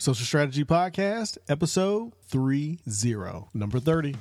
[0.00, 2.80] Social Strategy Podcast, episode 30,
[3.54, 4.16] number 30.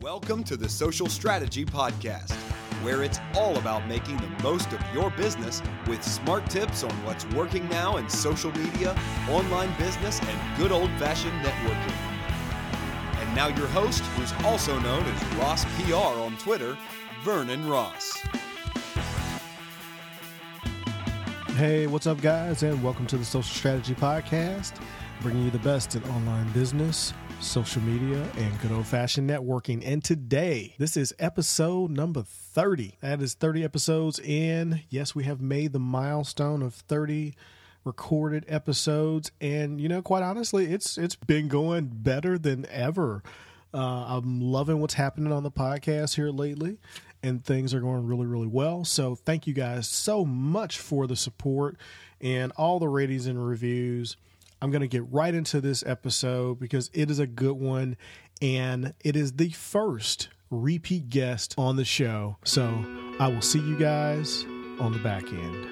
[0.00, 2.32] Welcome to the Social Strategy Podcast,
[2.82, 7.26] where it's all about making the most of your business with smart tips on what's
[7.26, 8.98] working now in social media,
[9.28, 11.92] online business, and good old fashioned networking.
[13.20, 16.78] And now, your host, who's also known as Ross PR on Twitter,
[17.22, 18.16] Vernon Ross.
[21.56, 24.80] Hey, what's up, guys, and welcome to the Social Strategy Podcast
[25.20, 29.82] bringing you the best in online business, social media, and good old fashioned networking.
[29.84, 32.96] And today, this is episode number 30.
[33.00, 34.80] That is 30 episodes in.
[34.88, 37.34] Yes, we have made the milestone of 30
[37.82, 43.22] recorded episodes and you know quite honestly it's it's been going better than ever
[43.72, 46.76] uh, i'm loving what's happening on the podcast here lately
[47.22, 51.16] and things are going really really well so thank you guys so much for the
[51.16, 51.74] support
[52.20, 54.18] and all the ratings and reviews
[54.62, 57.96] I'm going to get right into this episode because it is a good one
[58.42, 62.36] and it is the first repeat guest on the show.
[62.44, 62.84] So
[63.18, 64.44] I will see you guys
[64.78, 65.66] on the back end.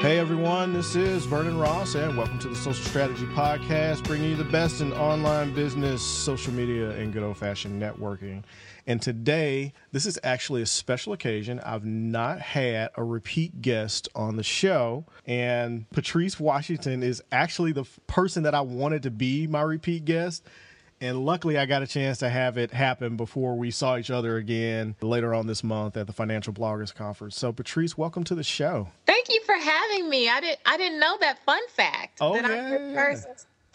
[0.00, 4.36] Hey everyone, this is Vernon Ross, and welcome to the Social Strategy Podcast, bringing you
[4.36, 8.42] the best in online business, social media, and good old fashioned networking.
[8.86, 11.60] And today, this is actually a special occasion.
[11.60, 17.84] I've not had a repeat guest on the show, and Patrice Washington is actually the
[18.06, 20.44] person that I wanted to be my repeat guest.
[21.00, 24.36] And luckily, I got a chance to have it happen before we saw each other
[24.36, 27.36] again later on this month at the Financial Bloggers Conference.
[27.36, 28.88] So, Patrice, welcome to the show.
[29.04, 30.28] Thank you for having me.
[30.28, 32.18] I didn't I didn't know that fun fact.
[32.20, 33.16] Oh that yeah.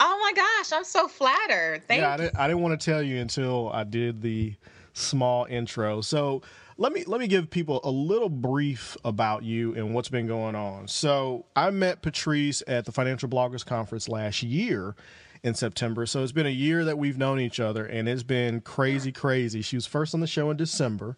[0.00, 1.82] Oh my gosh, I'm so flattered.
[1.88, 4.54] Thank yeah, I didn't, I didn't want to tell you until I did the
[4.98, 6.00] small intro.
[6.00, 6.42] So
[6.76, 10.54] let me let me give people a little brief about you and what's been going
[10.54, 10.88] on.
[10.88, 14.94] So I met Patrice at the Financial Bloggers Conference last year
[15.42, 16.06] in September.
[16.06, 19.62] So it's been a year that we've known each other and it's been crazy, crazy.
[19.62, 21.16] She was first on the show in December.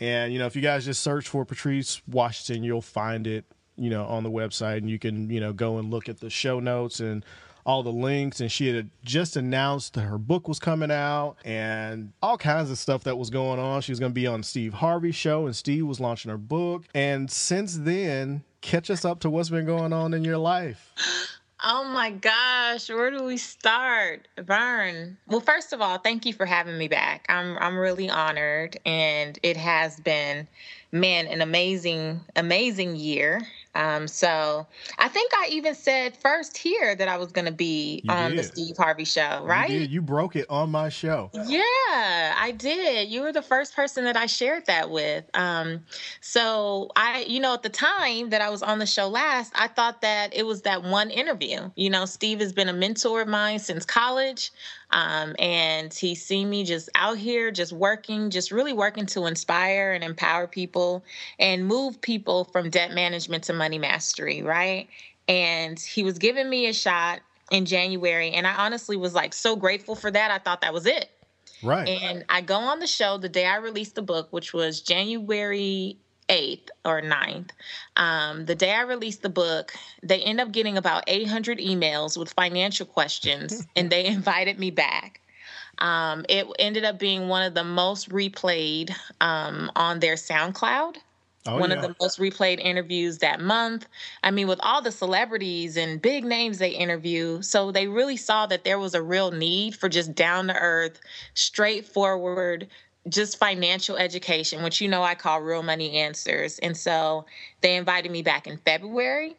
[0.00, 3.44] And, you know, if you guys just search for Patrice Washington, you'll find it,
[3.76, 6.30] you know, on the website and you can, you know, go and look at the
[6.30, 7.24] show notes and
[7.66, 12.12] all the links and she had just announced that her book was coming out and
[12.22, 13.80] all kinds of stuff that was going on.
[13.80, 16.84] She was going to be on Steve Harvey's show and Steve was launching her book.
[16.94, 20.92] And since then, catch us up to what's been going on in your life.
[21.66, 24.28] Oh my gosh, where do we start?
[24.36, 25.16] Vern.
[25.28, 27.24] Well, first of all, thank you for having me back.
[27.30, 30.46] I'm I'm really honored and it has been
[30.92, 33.40] man, an amazing, amazing year.
[33.74, 34.66] Um, so
[34.98, 38.36] I think I even said first here that I was going to be You on
[38.36, 38.42] the.
[38.42, 39.70] Steve Harvey show, right?
[39.70, 39.90] You, did.
[39.90, 41.30] you broke it on my show.
[41.32, 43.08] Yeah, I did.
[43.08, 45.24] You were the first person that I shared that with.
[45.34, 45.84] Um,
[46.20, 49.68] so I, you know, at the time that I was on the show last, I
[49.68, 51.70] thought that it was that one interview.
[51.74, 54.52] You know, Steve has been a mentor of mine since college.
[54.90, 59.92] Um, and he's seen me just out here, just working, just really working to inspire
[59.92, 61.04] and empower people
[61.38, 64.88] and move people from debt management to money mastery, right?
[65.26, 68.30] And he was giving me a shot in January.
[68.30, 70.30] And I honestly was like so grateful for that.
[70.30, 71.10] I thought that was it.
[71.62, 71.88] Right.
[71.88, 75.98] And I go on the show the day I released the book, which was January
[76.28, 77.50] 8th or 9th.
[77.96, 82.32] Um, the day I released the book, they end up getting about 800 emails with
[82.32, 85.20] financial questions, and they invited me back.
[85.78, 90.96] Um, it ended up being one of the most replayed um, on their SoundCloud
[91.46, 91.76] oh, one yeah.
[91.76, 93.86] of the most replayed interviews that month.
[94.22, 97.42] I mean, with all the celebrities and big names they interview.
[97.42, 101.00] So they really saw that there was a real need for just down to earth,
[101.34, 102.68] straightforward,
[103.08, 106.58] just financial education, which you know I call real money answers.
[106.60, 107.26] And so
[107.60, 109.36] they invited me back in February.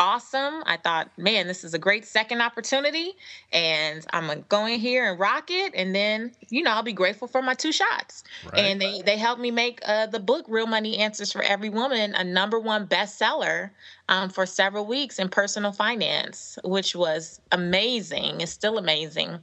[0.00, 0.62] Awesome.
[0.64, 3.12] I thought, man, this is a great second opportunity.
[3.52, 5.74] And I'm going to go in here and rock it.
[5.74, 8.24] And then, you know, I'll be grateful for my two shots.
[8.50, 8.60] Right.
[8.60, 12.14] And they, they helped me make uh, the book, Real Money Answers for Every Woman,
[12.14, 13.72] a number one bestseller
[14.08, 18.40] um, for several weeks in personal finance, which was amazing.
[18.40, 19.38] It's still amazing.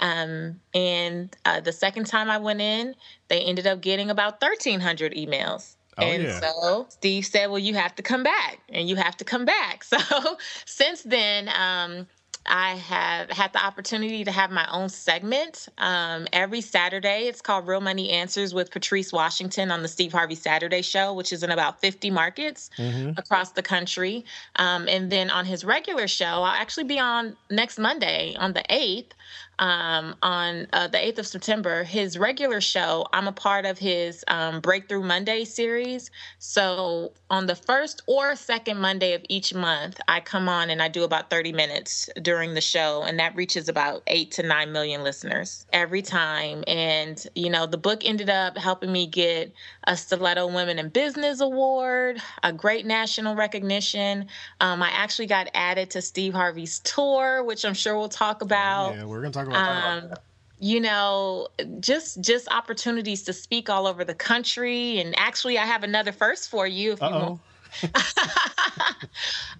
[0.00, 2.94] Um, and uh, the second time I went in,
[3.28, 5.76] they ended up getting about 1,300 emails.
[5.98, 6.40] Oh, and yeah.
[6.40, 9.84] so Steve said, Well, you have to come back and you have to come back.
[9.92, 12.06] So since then, um,
[12.46, 17.28] I have had the opportunity to have my own segment um, every Saturday.
[17.28, 21.32] It's called Real Money Answers with Patrice Washington on the Steve Harvey Saturday Show, which
[21.32, 23.16] is in about 50 markets Mhm.
[23.16, 24.24] across the country.
[24.56, 28.64] Um, and then on his regular show, I'll actually be on next Monday on the
[28.70, 29.12] 8th
[29.58, 34.24] um, on uh, the 8th of September, his regular show, I'm a part of his
[34.28, 36.10] um, Breakthrough Monday series.
[36.38, 40.88] So on the first or second Monday of each month, I come on and I
[40.88, 45.02] do about 30 minutes during the show, and that reaches about eight to nine million
[45.02, 46.64] listeners every time.
[46.66, 49.52] And, you know, the book ended up helping me get
[49.84, 54.28] a Stiletto Women in Business Award, a great national recognition.
[54.60, 58.94] Um, I actually got added to Steve Harvey's tour, which I'm sure we'll talk about.
[58.94, 60.22] Yeah, we're going to talk about um, that.
[60.58, 61.48] You know,
[61.80, 66.50] just just opportunities to speak all over the country, and actually, I have another first
[66.50, 66.92] for you.
[66.92, 67.10] If Uh-oh.
[67.10, 67.40] you want.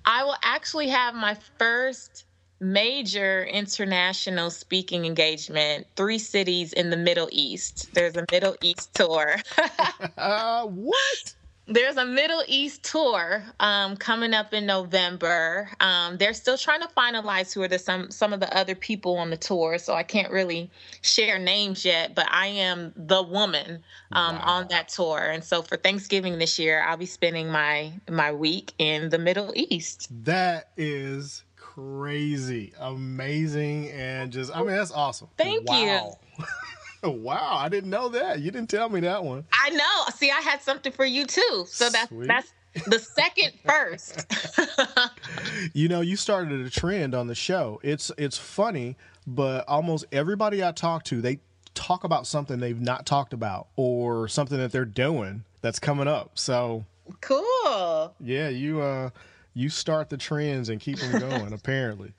[0.05, 2.27] I will actually have my first
[2.63, 7.93] major international speaking engagement, three cities in the Middle East.
[7.93, 9.37] There's a Middle East tour.
[10.17, 11.35] uh, what?
[11.67, 15.71] There's a Middle East tour um, coming up in November.
[15.81, 19.17] Um, they're still trying to finalize who are the some some of the other people
[19.17, 20.71] on the tour, so I can't really
[21.03, 22.15] share names yet.
[22.17, 24.43] But I am the woman um, wow.
[24.45, 28.73] on that tour, and so for Thanksgiving this year, I'll be spending my my week
[28.79, 30.09] in the Middle East.
[30.25, 35.29] That is crazy, amazing, and just I mean that's awesome.
[35.39, 36.19] Thank wow.
[37.03, 37.11] you.
[37.11, 38.41] wow, I didn't know that.
[38.41, 39.45] You didn't tell me that one.
[39.53, 40.05] I know.
[40.15, 41.65] See, I had something for you too.
[41.69, 42.29] So that's Sweet.
[42.29, 42.53] that's
[42.87, 44.27] the second first.
[45.73, 47.81] you know, you started a trend on the show.
[47.83, 48.97] It's it's funny,
[49.27, 51.41] but almost everybody I talk to, they
[51.75, 56.33] talk about something they've not talked about or something that they're doing that's coming up.
[56.35, 56.85] So
[57.23, 58.15] cool.
[58.21, 59.11] Yeah, you uh
[59.55, 62.13] you start the trends and keep them going apparently.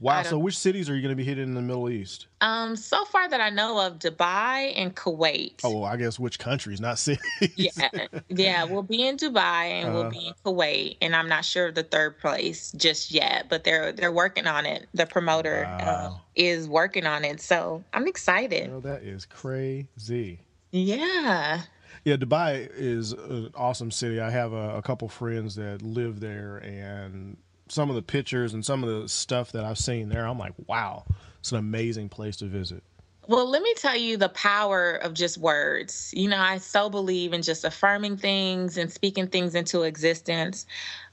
[0.00, 0.22] Wow.
[0.24, 2.26] So, which cities are you going to be hitting in the Middle East?
[2.40, 5.60] Um, so far that I know of, Dubai and Kuwait.
[5.62, 7.24] Oh, I guess which countries, not cities.
[7.56, 7.88] yeah,
[8.28, 8.64] yeah.
[8.64, 11.74] We'll be in Dubai and uh, we'll be in Kuwait, and I'm not sure of
[11.74, 14.88] the third place just yet, but they're they're working on it.
[14.94, 16.16] The promoter uh, wow.
[16.16, 18.70] uh, is working on it, so I'm excited.
[18.74, 20.40] Oh, that is crazy.
[20.72, 21.62] Yeah.
[22.04, 24.20] Yeah, Dubai is an awesome city.
[24.20, 28.64] I have a, a couple friends that live there, and some of the pictures and
[28.64, 31.04] some of the stuff that I've seen there, I'm like, wow,
[31.40, 32.82] it's an amazing place to visit.
[33.26, 36.12] Well, let me tell you the power of just words.
[36.14, 40.66] You know, I so believe in just affirming things and speaking things into existence.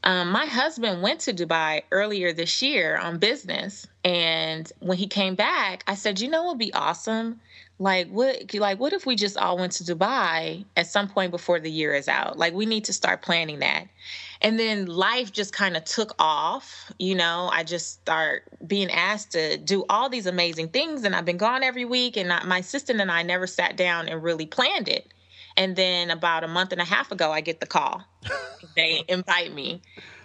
[0.03, 3.87] Um, my husband went to Dubai earlier this year on business.
[4.03, 7.39] And when he came back, I said, you know what would be awesome?
[7.77, 11.59] Like what like what if we just all went to Dubai at some point before
[11.59, 12.37] the year is out?
[12.37, 13.87] Like we need to start planning that.
[14.41, 16.91] And then life just kind of took off.
[16.99, 21.03] You know, I just start being asked to do all these amazing things.
[21.03, 22.17] And I've been gone every week.
[22.17, 25.11] And I, my assistant and I never sat down and really planned it.
[25.57, 28.03] And then about a month and a half ago, I get the call.
[28.75, 29.81] they invite me.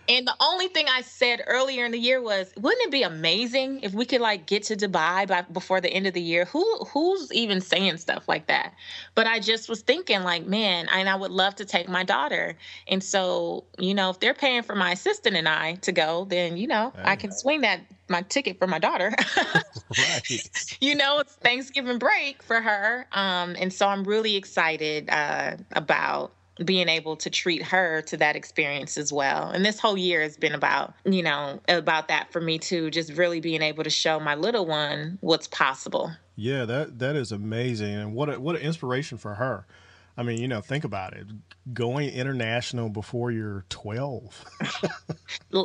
[0.08, 3.80] And the only thing I said earlier in the year was, wouldn't it be amazing
[3.82, 6.44] if we could like get to Dubai by before the end of the year?
[6.46, 8.74] Who who's even saying stuff like that?
[9.14, 12.56] But I just was thinking like, man, and I would love to take my daughter.
[12.88, 16.56] And so, you know, if they're paying for my assistant and I to go, then
[16.56, 19.12] you know, I can swing that my ticket for my daughter.
[19.98, 20.76] right.
[20.80, 23.06] You know, it's Thanksgiving break for her.
[23.12, 26.32] Um, and so I'm really excited uh, about
[26.64, 29.50] being able to treat her to that experience as well.
[29.50, 33.12] And this whole year has been about, you know, about that for me too, just
[33.12, 36.12] really being able to show my little one what's possible.
[36.34, 39.66] Yeah, that that is amazing and what a, what an inspiration for her.
[40.18, 41.26] I mean, you know, think about it.
[41.74, 44.44] Going international before you're 12.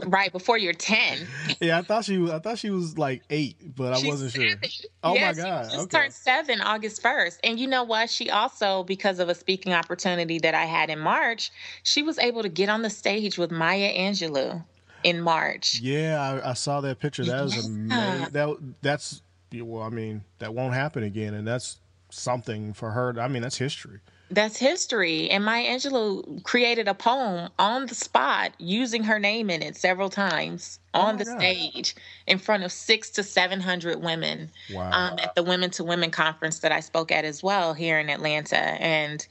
[0.08, 1.20] right, before you're 10.
[1.62, 4.56] Yeah, I thought she was I thought she was like 8, but I wasn't sure.
[5.04, 5.66] Oh yes, my god.
[5.66, 6.00] She just okay.
[6.00, 7.38] turned 7 August 1st.
[7.44, 8.10] And you know what?
[8.10, 11.52] She also because of a speaking opportunity that I had in March,
[11.84, 14.64] she was able to get on the stage with Maya Angelou
[15.04, 15.80] in March.
[15.82, 17.24] Yeah, I, I saw that picture.
[17.26, 18.34] That was amazing.
[18.34, 19.22] That that's
[19.54, 21.80] well, I mean, that won't happen again and that's
[22.10, 23.20] something for her.
[23.20, 24.00] I mean, that's history.
[24.32, 25.30] That's history.
[25.30, 30.10] And Maya Angelou created a poem on the spot using her name in it several
[30.10, 31.40] times on oh the God.
[31.40, 31.96] stage
[32.28, 34.90] in front of six to 700 women wow.
[34.94, 38.10] um, at the Women to Women conference that I spoke at as well here in
[38.10, 38.58] Atlanta.
[38.58, 39.28] And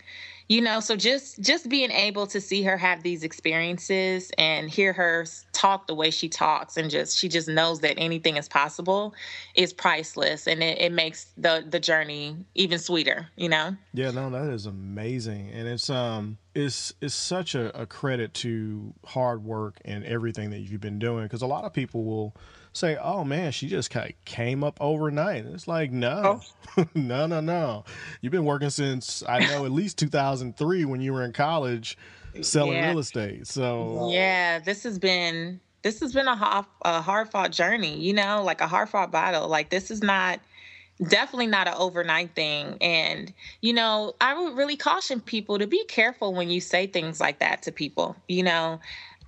[0.50, 4.92] you know so just just being able to see her have these experiences and hear
[4.92, 9.14] her talk the way she talks and just she just knows that anything is possible
[9.54, 13.76] is priceless and it, it makes the the journey even sweeter you know?
[13.94, 15.50] Yeah no that is amazing.
[15.50, 20.58] And it's um it's it's such a, a credit to hard work and everything that
[20.58, 22.34] you've been doing because a lot of people will
[22.72, 26.40] say, "Oh man, she just kind of came up overnight." It's like, no,
[26.76, 26.84] oh.
[26.94, 27.84] no, no, no.
[28.20, 31.98] You've been working since I know at least 2003 when you were in college
[32.42, 32.90] selling yeah.
[32.90, 33.46] real estate.
[33.46, 37.98] So yeah, this has been this has been a hard, a hard fought journey.
[37.98, 39.48] You know, like a hard fought battle.
[39.48, 40.40] Like this is not
[41.08, 42.76] definitely not an overnight thing.
[42.80, 47.20] And, you know, I would really caution people to be careful when you say things
[47.20, 48.16] like that to people.
[48.28, 48.80] You know,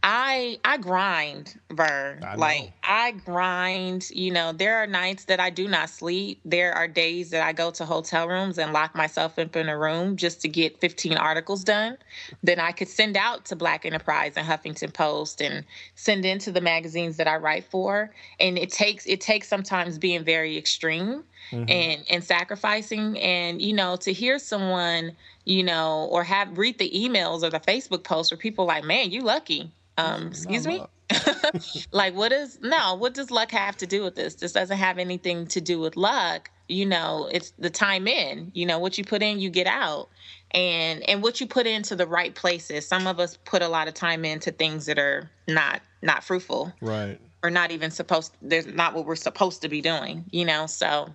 [0.03, 2.25] I I grind, Vern.
[2.25, 6.41] I like I grind, you know, there are nights that I do not sleep.
[6.45, 9.79] There are days that I go to hotel rooms and lock myself up in a
[9.79, 11.99] room just to get 15 articles done.
[12.43, 16.61] Then I could send out to Black Enterprise and Huffington Post and send into the
[16.61, 18.13] magazines that I write for.
[18.41, 21.71] And it takes it takes sometimes being very extreme mm-hmm.
[21.71, 25.13] and and sacrificing and you know to hear someone
[25.45, 29.11] you know or have read the emails or the facebook posts where people like man
[29.11, 30.83] you lucky um, excuse me?
[31.93, 34.35] like what is no, what does luck have to do with this?
[34.37, 36.51] This doesn't have anything to do with luck.
[36.69, 38.51] You know, it's the time in.
[38.55, 40.09] You know, what you put in, you get out.
[40.53, 42.87] And and what you put into the right places.
[42.87, 46.73] Some of us put a lot of time into things that are not not fruitful.
[46.81, 47.21] Right.
[47.43, 50.67] Or not even supposed there's not what we're supposed to be doing, you know.
[50.67, 51.09] So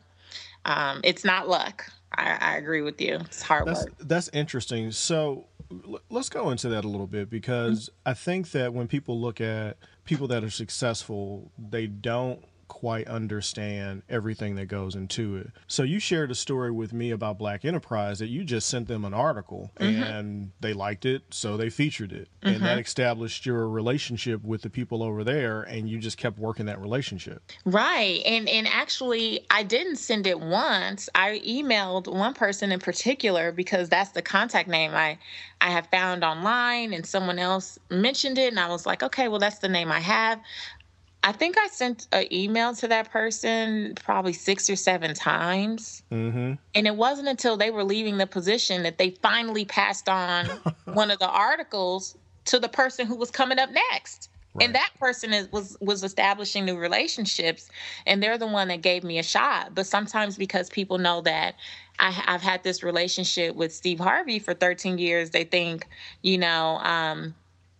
[0.65, 1.91] um it's not luck.
[2.15, 3.15] I, I agree with you.
[3.15, 3.93] It's hard that's, work.
[3.99, 4.91] That's interesting.
[4.91, 5.45] So
[6.09, 8.09] let's go into that a little bit because mm-hmm.
[8.09, 12.43] I think that when people look at people that are successful, they don't
[12.77, 15.49] quite understand everything that goes into it.
[15.65, 19.03] So you shared a story with me about Black Enterprise that you just sent them
[19.03, 20.03] an article mm-hmm.
[20.03, 22.29] and they liked it, so they featured it.
[22.43, 22.49] Mm-hmm.
[22.49, 22.81] And that mm-hmm.
[22.81, 27.41] established your relationship with the people over there and you just kept working that relationship.
[27.65, 28.21] Right.
[28.27, 31.09] And and actually I didn't send it once.
[31.15, 35.17] I emailed one person in particular because that's the contact name I
[35.59, 39.39] I have found online and someone else mentioned it and I was like, okay, well
[39.39, 40.39] that's the name I have.
[41.23, 46.03] I think I sent an email to that person probably six or seven times.
[46.11, 46.53] Mm-hmm.
[46.75, 50.45] And it wasn't until they were leaving the position that they finally passed on
[50.85, 54.29] one of the articles to the person who was coming up next.
[54.53, 54.65] Right.
[54.65, 57.69] And that person is, was was establishing new relationships,
[58.07, 59.75] and they're the one that gave me a shot.
[59.75, 61.55] But sometimes because people know that
[61.99, 65.87] I, have had this relationship with Steve Harvey for 13 years, they think,
[66.21, 67.35] you know, um,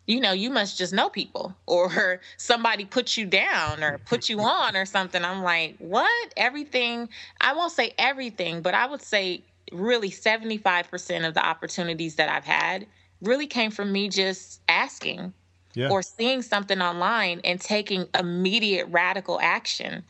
[0.08, 4.40] you know, you must just know people or somebody put you down or put you
[4.40, 5.24] on or something.
[5.24, 6.34] I'm like, what?
[6.36, 7.10] Everything,
[7.40, 12.46] I won't say everything, but I would say really 75% of the opportunities that I've
[12.46, 12.88] had
[13.22, 15.34] really came from me just asking
[15.74, 15.90] yeah.
[15.90, 20.04] or seeing something online and taking immediate radical action.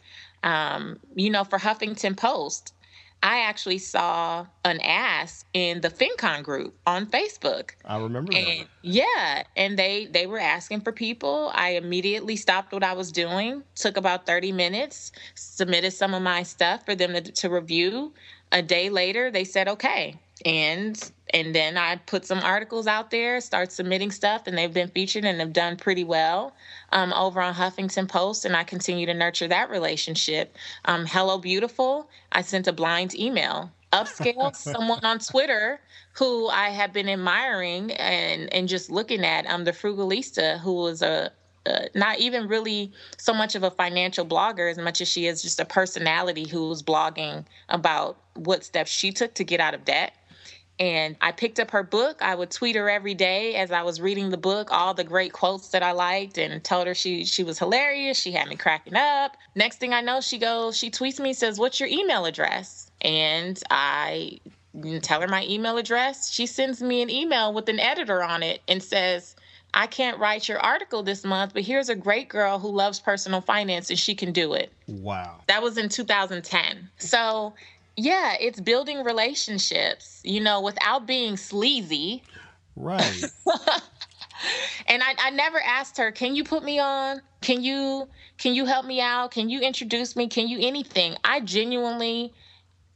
[0.43, 2.73] Um, you know, for Huffington Post,
[3.23, 7.71] I actually saw an ask in the FinCon group on Facebook.
[7.83, 8.67] I remember and, that.
[8.83, 11.51] Yeah, and they they were asking for people.
[11.53, 16.43] I immediately stopped what I was doing, took about 30 minutes, submitted some of my
[16.43, 18.13] stuff for them to, to review.
[18.51, 20.15] A day later, they said okay.
[20.45, 24.87] And and then I put some articles out there, start submitting stuff, and they've been
[24.87, 26.53] featured and have done pretty well
[26.91, 30.55] um, over on Huffington Post, and I continue to nurture that relationship.
[30.85, 32.09] Um, Hello, beautiful.
[32.31, 33.71] I sent a blind email.
[33.91, 35.79] Upscale, someone on Twitter
[36.13, 39.45] who I have been admiring and and just looking at.
[39.47, 41.31] Um, the Frugalista, who was a
[41.67, 45.41] uh, not even really so much of a financial blogger as much as she is
[45.41, 50.13] just a personality who's blogging about what steps she took to get out of debt
[50.79, 52.21] and I picked up her book.
[52.21, 55.33] I would tweet her every day as I was reading the book, all the great
[55.33, 58.19] quotes that I liked, and told her she she was hilarious.
[58.19, 59.37] She had me cracking up.
[59.55, 63.59] Next thing I know, she goes, she tweets me, says, "What's your email address?" And
[63.69, 64.39] I
[65.01, 66.31] tell her my email address.
[66.31, 69.35] She sends me an email with an editor on it and says,
[69.73, 73.41] I can't write your article this month, but here's a great girl who loves personal
[73.41, 74.71] finance and she can do it.
[74.87, 75.41] Wow.
[75.47, 76.89] That was in 2010.
[76.97, 77.53] So
[77.97, 82.23] yeah, it's building relationships, you know, without being sleazy.
[82.75, 83.23] Right.
[84.87, 87.21] and I, I never asked her, can you put me on?
[87.41, 89.31] Can you can you help me out?
[89.31, 90.27] Can you introduce me?
[90.27, 91.15] Can you anything?
[91.23, 92.33] I genuinely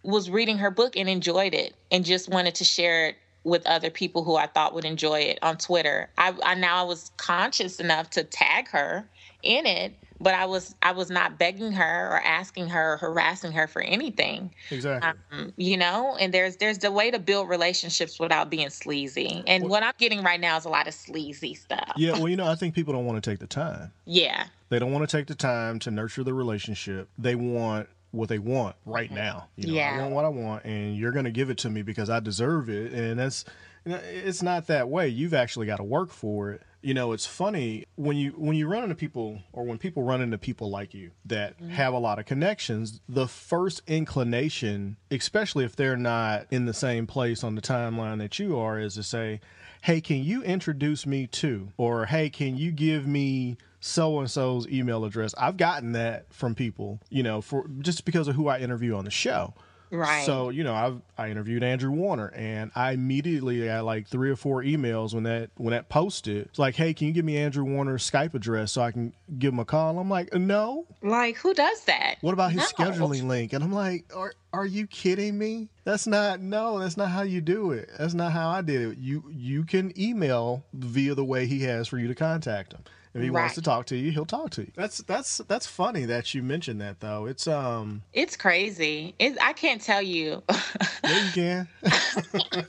[0.03, 3.89] was reading her book and enjoyed it and just wanted to share it with other
[3.89, 6.09] people who I thought would enjoy it on Twitter.
[6.17, 9.09] I, I now I was conscious enough to tag her
[9.41, 13.51] in it but I was I was not begging her or asking her or harassing
[13.51, 14.51] her for anything.
[14.69, 15.11] Exactly.
[15.31, 19.43] Um, you know, and there's there's the way to build relationships without being sleazy.
[19.47, 21.93] And well, what I'm getting right now is a lot of sleazy stuff.
[21.97, 23.91] Yeah, well, you know, I think people don't want to take the time.
[24.05, 24.45] Yeah.
[24.69, 27.09] They don't want to take the time to nurture the relationship.
[27.17, 29.47] They want what they want right now.
[29.55, 29.97] You know, yeah.
[29.97, 32.19] I want what I want, and you're going to give it to me because I
[32.19, 32.93] deserve it.
[32.93, 33.45] And that's,
[33.85, 35.07] it's not that way.
[35.07, 38.67] You've actually got to work for it you know it's funny when you when you
[38.67, 41.69] run into people or when people run into people like you that mm-hmm.
[41.69, 47.05] have a lot of connections the first inclination especially if they're not in the same
[47.05, 49.39] place on the timeline that you are is to say
[49.83, 54.67] hey can you introduce me to or hey can you give me so and so's
[54.67, 55.33] email address.
[55.37, 59.05] I've gotten that from people, you know, for just because of who I interview on
[59.05, 59.55] the show.
[59.91, 60.25] Right.
[60.25, 64.37] So you know, I've I interviewed Andrew Warner, and I immediately got like three or
[64.37, 66.45] four emails when that when that posted.
[66.47, 69.51] It's like, hey, can you give me Andrew Warner's Skype address so I can give
[69.53, 69.99] him a call?
[69.99, 70.85] I'm like, no.
[71.03, 72.15] Like, who does that?
[72.21, 72.85] What about his No.
[72.85, 73.51] scheduling link?
[73.51, 75.67] And I'm like, are are you kidding me?
[75.83, 77.89] That's not no, that's not how you do it.
[77.99, 78.97] That's not how I did it.
[78.97, 82.81] You you can email via the way he has for you to contact him.
[83.13, 84.71] If he wants to talk to you, he'll talk to you.
[84.75, 87.25] That's that's that's funny that you mentioned that though.
[87.25, 89.15] It's um It's crazy.
[89.19, 90.43] It, I can't tell you.
[91.03, 91.67] yeah you can.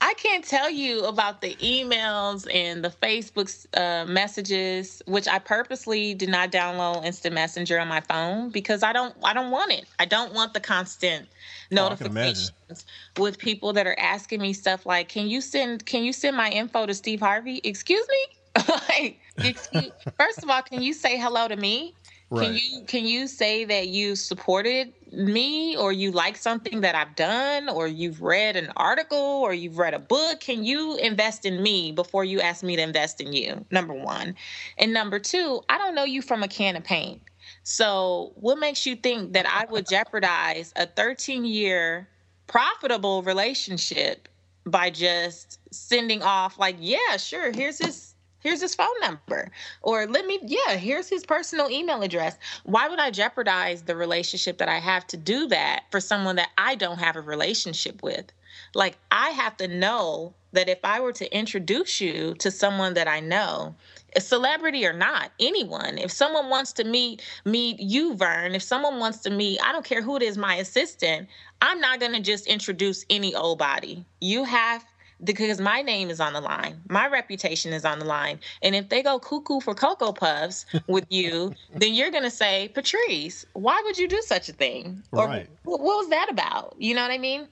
[0.00, 6.14] I can't tell you about the emails and the Facebook uh, messages, which I purposely
[6.14, 9.16] did not download Instant Messenger on my phone because I don't.
[9.24, 9.86] I don't want it.
[9.98, 11.26] I don't want the constant
[11.72, 12.32] Oh, I can imagine.
[12.32, 12.84] notifications
[13.18, 15.84] with people that are asking me stuff like, "Can you send?
[15.86, 18.38] Can you send my info to Steve Harvey?" Excuse me.
[18.88, 21.94] like, excuse, first of all, can you say hello to me?
[22.34, 27.14] Can you can you say that you supported me or you like something that I've
[27.14, 30.40] done or you've read an article or you've read a book?
[30.40, 33.64] Can you invest in me before you ask me to invest in you?
[33.70, 34.34] Number 1.
[34.78, 37.22] And number 2, I don't know you from a can of paint.
[37.62, 42.08] So, what makes you think that I would jeopardize a 13-year
[42.48, 44.28] profitable relationship
[44.66, 49.50] by just sending off like, yeah, sure, here's his here's his phone number.
[49.82, 52.36] Or let me yeah here's his personal email address.
[52.64, 56.50] Why would i jeopardize the relationship that i have to do that for someone that
[56.58, 58.26] i don't have a relationship with?
[58.74, 63.08] Like i have to know that if i were to introduce you to someone that
[63.08, 63.74] i know
[64.14, 68.98] a celebrity or not anyone if someone wants to meet meet you vern if someone
[68.98, 71.28] wants to meet i don't care who it is my assistant
[71.60, 74.04] i'm not going to just introduce any old body.
[74.20, 74.84] You have
[75.24, 76.80] because my name is on the line.
[76.88, 78.40] My reputation is on the line.
[78.62, 82.68] And if they go cuckoo for Cocoa Puffs with you, then you're going to say,
[82.68, 85.02] Patrice, why would you do such a thing?
[85.12, 85.48] Right.
[85.64, 86.76] Or what was that about?
[86.78, 87.48] You know what I mean?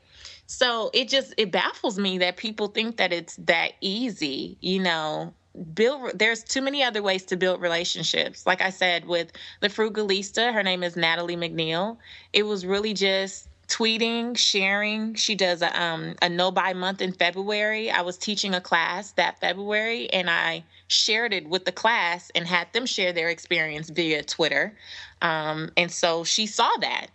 [0.47, 5.33] So it just it baffles me that people think that it's that easy, you know.
[5.73, 8.45] Build there's too many other ways to build relationships.
[8.45, 9.31] Like I said with
[9.61, 11.97] the frugalista, her name is Natalie McNeal.
[12.33, 15.15] It was really just tweeting, sharing.
[15.15, 17.91] She does a um a no buy month in February.
[17.91, 22.47] I was teaching a class that February and I shared it with the class and
[22.47, 24.77] had them share their experience via Twitter.
[25.23, 27.09] Um and so she saw that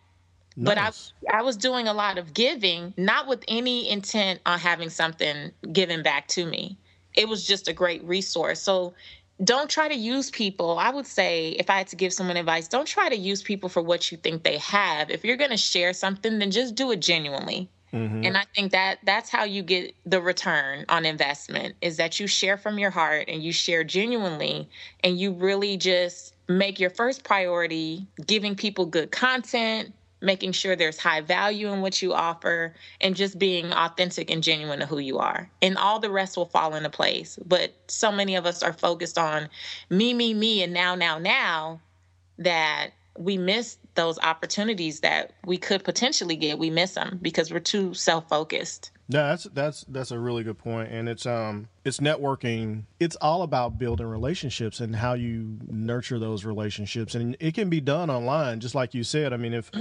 [0.57, 0.91] but I,
[1.31, 6.03] I was doing a lot of giving, not with any intent on having something given
[6.03, 6.77] back to me.
[7.15, 8.59] It was just a great resource.
[8.61, 8.93] So
[9.43, 10.77] don't try to use people.
[10.77, 13.69] I would say, if I had to give someone advice, don't try to use people
[13.69, 15.09] for what you think they have.
[15.09, 17.69] If you're going to share something, then just do it genuinely.
[17.93, 18.25] Mhm.
[18.25, 22.27] And I think that that's how you get the return on investment is that you
[22.27, 24.69] share from your heart and you share genuinely
[25.03, 30.97] and you really just make your first priority giving people good content, making sure there's
[30.97, 35.17] high value in what you offer and just being authentic and genuine to who you
[35.17, 35.49] are.
[35.61, 37.39] And all the rest will fall into place.
[37.45, 39.49] But so many of us are focused on
[39.89, 41.79] me, me, me, and now, now, now
[42.37, 46.57] that we miss those opportunities that we could potentially get.
[46.57, 48.91] We miss them because we're too self-focused.
[49.09, 52.83] No, that's that's that's a really good point, and it's um it's networking.
[52.99, 57.81] It's all about building relationships and how you nurture those relationships, and it can be
[57.81, 59.33] done online, just like you said.
[59.33, 59.71] I mean, if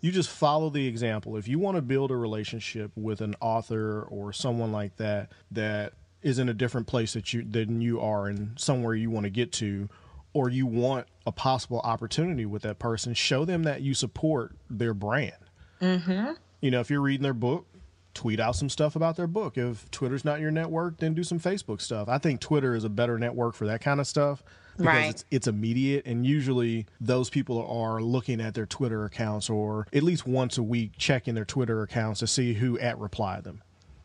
[0.00, 4.02] you just follow the example, if you want to build a relationship with an author
[4.04, 8.28] or someone like that that is in a different place that you than you are,
[8.28, 9.88] and somewhere you want to get to,
[10.32, 14.94] or you want a possible opportunity with that person, show them that you support their
[14.94, 15.32] brand.
[15.80, 16.32] Mm-hmm.
[16.60, 17.66] You know, if you're reading their book,
[18.14, 19.56] tweet out some stuff about their book.
[19.56, 22.08] If Twitter's not your network, then do some Facebook stuff.
[22.08, 24.42] I think Twitter is a better network for that kind of stuff
[24.76, 25.10] because Right.
[25.10, 30.02] it's it's immediate and usually those people are looking at their Twitter accounts or at
[30.02, 33.62] least once a week checking their Twitter accounts to see who at reply them.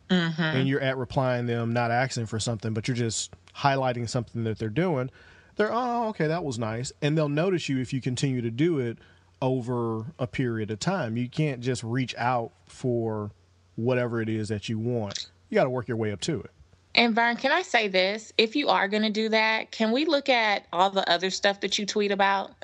[0.10, 4.60] And you're at replying them, not asking for something, but you're just highlighting something that
[4.60, 5.10] they're doing.
[5.56, 8.80] They're oh okay that was nice, and they'll notice you if you continue to do
[8.80, 8.98] it
[9.42, 11.18] over a period of time.
[11.18, 13.32] You can't just reach out for
[13.76, 15.28] whatever it is that you want.
[15.50, 16.52] You got to work your way up to it.
[16.96, 18.32] And Vern, can I say this?
[18.38, 21.60] If you are going to do that, can we look at all the other stuff
[21.62, 22.52] that you tweet about?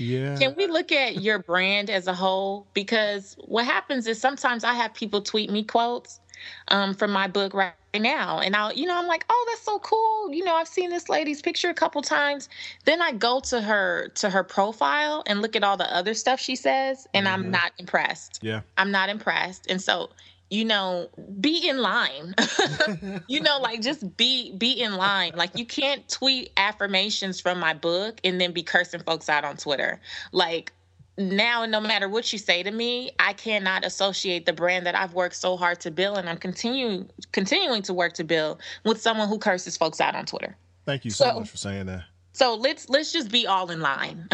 [0.00, 0.38] Yeah.
[0.38, 2.66] Can we look at your brand as a whole?
[2.72, 6.20] Because what happens is sometimes I have people tweet me quotes
[6.68, 9.78] um, from my book right now, and I'll, you know, I'm like, oh, that's so
[9.80, 10.32] cool.
[10.32, 12.48] You know, I've seen this lady's picture a couple times.
[12.84, 16.40] Then I go to her to her profile and look at all the other stuff
[16.40, 17.52] she says, and I'm mm-hmm.
[17.52, 18.40] not impressed.
[18.42, 18.60] yeah.
[18.76, 19.70] I'm not impressed.
[19.70, 20.10] And so
[20.50, 21.08] you know,
[21.40, 22.34] be in line.
[23.28, 25.32] you know, like just be be in line.
[25.36, 29.56] Like you can't tweet affirmations from my book and then be cursing folks out on
[29.56, 30.00] Twitter.
[30.32, 30.72] Like
[31.20, 35.14] now no matter what you say to me, I cannot associate the brand that I've
[35.14, 39.28] worked so hard to build and I'm continuing continuing to work to build with someone
[39.28, 40.56] who curses folks out on Twitter.
[40.86, 42.04] Thank you so, so much for saying that.
[42.32, 44.28] So let's let's just be all in line.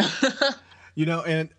[0.95, 1.49] you know, and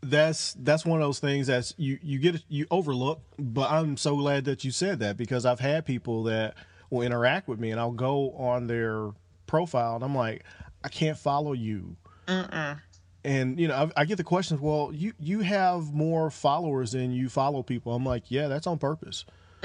[0.00, 4.16] that's that's one of those things that's you you get you overlook but i'm so
[4.16, 6.54] glad that you said that because i've had people that
[6.88, 9.10] will interact with me and i'll go on their
[9.48, 10.44] profile and i'm like
[10.84, 11.96] i can't follow you
[12.28, 12.80] Mm-mm.
[13.28, 17.12] And you know I, I, get the questions well you you have more followers than
[17.12, 17.92] you follow people.
[17.94, 19.24] I'm like yeah that's on purpose.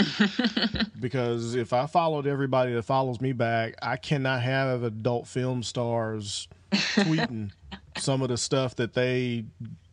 [0.99, 6.47] Because if i followed everybody that follows me back i cannot have adult film stars
[6.71, 7.51] tweeting
[7.97, 9.45] some of the stuff that they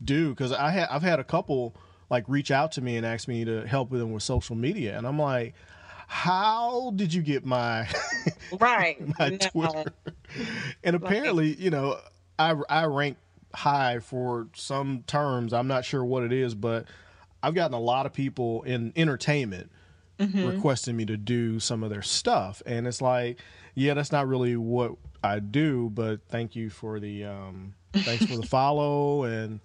[0.03, 0.31] do.
[0.31, 1.75] Because I ha- I've had a couple
[2.09, 4.97] like reach out to me and ask me to help with them with social media,
[4.97, 5.55] and I'm like,
[6.07, 7.89] how did you get my
[8.61, 8.99] right.
[9.19, 9.37] my no.
[9.37, 9.93] Twitter?
[10.83, 11.99] and apparently, you know,
[12.39, 13.17] I I rank
[13.55, 15.53] high for some terms.
[15.53, 16.87] I'm not sure what it is, but
[17.43, 19.71] I've gotten a lot of people in entertainment
[20.19, 20.47] mm-hmm.
[20.47, 23.39] requesting me to do some of their stuff, and it's like,
[23.75, 28.37] yeah, that's not really what I do, but thank you for the um, thanks for
[28.37, 29.61] the follow and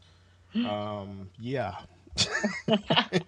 [0.55, 1.75] um, yeah.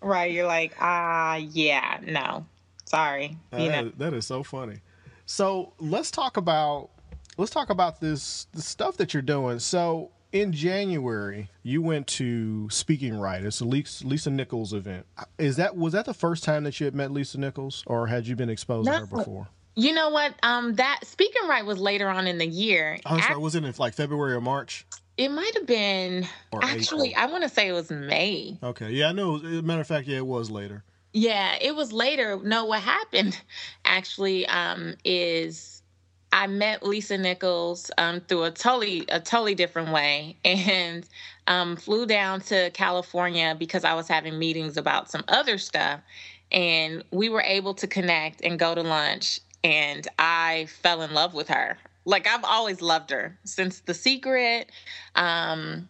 [0.00, 0.32] right.
[0.32, 2.46] You're like, ah, uh, yeah, no,
[2.84, 3.36] sorry.
[3.52, 3.92] Know.
[3.98, 4.80] that is so funny.
[5.26, 6.90] So let's talk about
[7.36, 9.58] let's talk about this the stuff that you're doing.
[9.58, 13.44] So in January, you went to Speaking Right.
[13.44, 15.06] It's a Lisa Nichols event.
[15.38, 18.26] Is that was that the first time that you had met Lisa Nichols, or had
[18.26, 18.92] you been exposed no.
[18.92, 19.48] to her before?
[19.74, 20.34] You know what?
[20.42, 22.98] Um, that Speaking Right was later on in the year.
[23.06, 24.86] Oh, sorry, was it in like February or March?
[25.16, 27.10] It might have been or actually.
[27.10, 27.24] April.
[27.24, 28.58] I want to say it was May.
[28.62, 29.38] Okay, yeah, I know.
[29.38, 30.84] Matter of fact, yeah, it was later.
[31.12, 32.38] Yeah, it was later.
[32.42, 33.38] No, what happened
[33.84, 35.81] actually um, is
[36.32, 41.06] I met Lisa Nichols um, through a totally a totally different way, and
[41.46, 46.00] um, flew down to California because I was having meetings about some other stuff,
[46.50, 51.34] and we were able to connect and go to lunch, and I fell in love
[51.34, 51.76] with her.
[52.04, 54.70] Like I've always loved her since The Secret.
[55.14, 55.88] Um,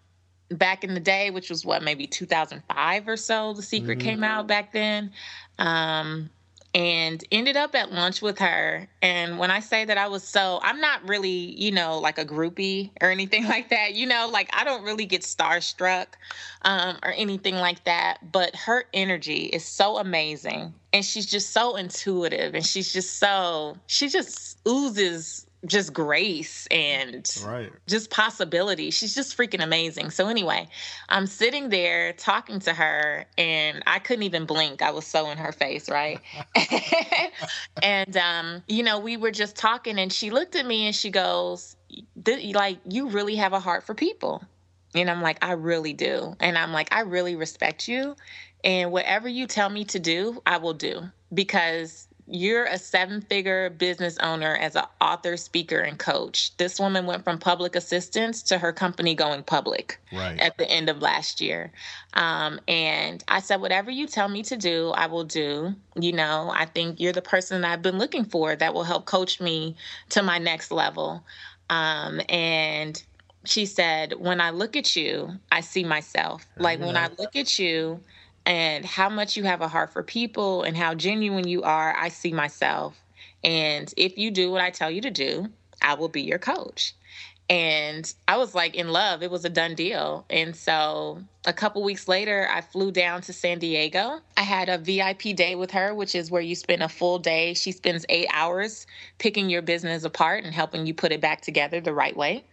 [0.50, 4.08] back in the day, which was what maybe 2005 or so, The Secret mm-hmm.
[4.08, 5.12] came out back then.
[6.74, 8.88] And ended up at lunch with her.
[9.02, 12.24] And when I say that I was so, I'm not really, you know, like a
[12.24, 13.94] groupie or anything like that.
[13.94, 16.06] You know, like I don't really get starstruck
[16.62, 18.32] um, or anything like that.
[18.32, 20.72] But her energy is so amazing.
[20.94, 22.54] And she's just so intuitive.
[22.54, 27.72] And she's just so, she just oozes just grace and right.
[27.86, 28.90] just possibility.
[28.90, 30.10] She's just freaking amazing.
[30.10, 30.68] So anyway,
[31.08, 34.82] I'm sitting there talking to her and I couldn't even blink.
[34.82, 36.20] I was so in her face, right?
[37.82, 41.10] and um, you know, we were just talking and she looked at me and she
[41.10, 41.76] goes,
[42.26, 44.42] like you really have a heart for people.
[44.94, 46.36] And I'm like, I really do.
[46.40, 48.16] And I'm like, I really respect you.
[48.64, 53.70] And whatever you tell me to do, I will do because you're a seven figure
[53.70, 56.56] business owner as an author, speaker, and coach.
[56.56, 60.38] This woman went from public assistance to her company going public right.
[60.40, 61.72] at the end of last year.
[62.14, 65.74] Um, and I said, whatever you tell me to do, I will do.
[65.98, 69.40] You know, I think you're the person I've been looking for that will help coach
[69.40, 69.76] me
[70.10, 71.24] to my next level.
[71.70, 73.02] Um, and
[73.44, 76.46] she said, when I look at you, I see myself.
[76.56, 78.00] Like when I look at you,
[78.46, 82.08] and how much you have a heart for people and how genuine you are, I
[82.08, 82.96] see myself.
[83.44, 85.48] And if you do what I tell you to do,
[85.80, 86.94] I will be your coach.
[87.48, 89.22] And I was like in love.
[89.22, 90.24] It was a done deal.
[90.30, 94.20] And so a couple weeks later, I flew down to San Diego.
[94.36, 97.52] I had a VIP day with her, which is where you spend a full day.
[97.54, 98.86] She spends eight hours
[99.18, 102.44] picking your business apart and helping you put it back together the right way.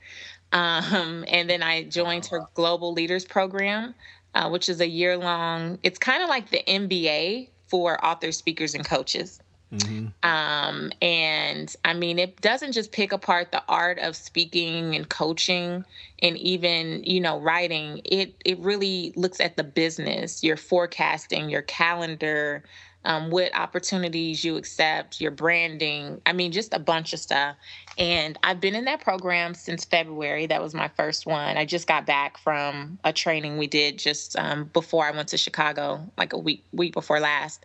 [0.52, 3.94] Um, and then I joined her Global Leaders Program,
[4.36, 5.80] uh, which is a year long.
[5.84, 9.40] It's kind of like the MBA for authors, speakers, and coaches.
[9.72, 10.08] Mm-hmm.
[10.28, 15.86] Um, and I mean, it doesn't just pick apart the art of speaking and coaching
[16.24, 18.02] and even, you know, writing.
[18.04, 22.64] It it really looks at the business, your forecasting, your calendar,
[23.06, 26.22] um, what opportunities you accept, your branding.
[26.26, 27.56] I mean, just a bunch of stuff.
[27.98, 30.48] And I've been in that program since February.
[30.48, 31.58] That was my first one.
[31.58, 35.38] I just got back from a training we did just um, before I went to
[35.38, 37.64] Chicago, like a week week before last.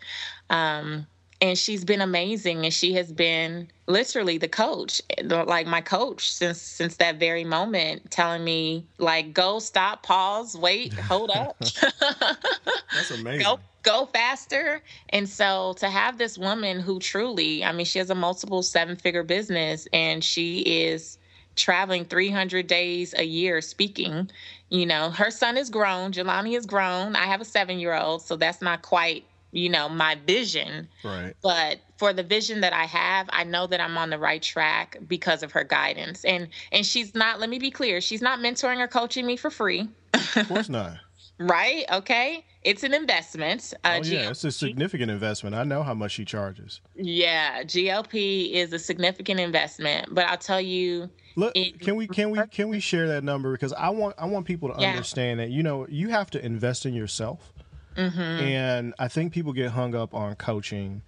[0.51, 1.07] Um,
[1.45, 6.61] and she's been amazing and she has been literally the coach like my coach since
[6.61, 13.45] since that very moment telling me like go stop pause wait hold up that's amazing
[13.45, 14.83] go go faster.
[15.11, 18.97] And so to have this woman who truly, I mean, she has a multiple seven
[18.97, 21.19] figure business and she is
[21.55, 24.31] traveling 300 days a year speaking.
[24.71, 26.13] You know, her son is grown.
[26.13, 27.15] Jelani is grown.
[27.15, 29.25] I have a seven year old, so that's not quite,
[29.55, 30.89] you know, my vision.
[31.05, 31.35] Right.
[31.43, 34.99] But for the vision that I have, I know that I'm on the right track
[35.07, 36.25] because of her guidance.
[36.25, 39.51] And and she's not, let me be clear, she's not mentoring or coaching me for
[39.51, 39.89] free.
[40.13, 40.99] Of course not.
[41.39, 41.85] right?
[41.91, 42.45] Okay.
[42.63, 43.75] It's an investment.
[43.85, 45.55] Uh, oh, yeah, it's a significant investment.
[45.55, 46.81] I know how much she charges.
[46.97, 51.11] Yeah, GLP is a significant investment, but I'll tell you.
[51.37, 54.25] Look, it, can we can we can we share that number because I want I
[54.25, 54.91] want people to yeah.
[54.93, 57.53] understand that you know you have to invest in yourself,
[57.97, 58.21] mm-hmm.
[58.21, 61.03] and I think people get hung up on coaching,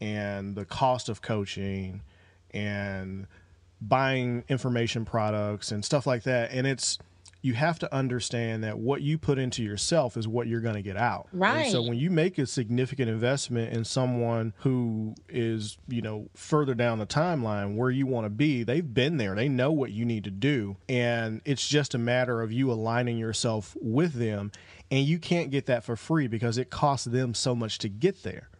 [0.00, 2.02] and the cost of coaching,
[2.52, 3.26] and
[3.80, 6.98] buying information products and stuff like that, and it's
[7.42, 10.82] you have to understand that what you put into yourself is what you're going to
[10.82, 11.26] get out.
[11.32, 11.62] Right.
[11.62, 16.74] And so when you make a significant investment in someone who is, you know, further
[16.74, 19.34] down the timeline where you want to be, they've been there.
[19.34, 20.76] They know what you need to do.
[20.88, 24.52] And it's just a matter of you aligning yourself with them.
[24.92, 28.22] And you can't get that for free because it costs them so much to get
[28.22, 28.50] there.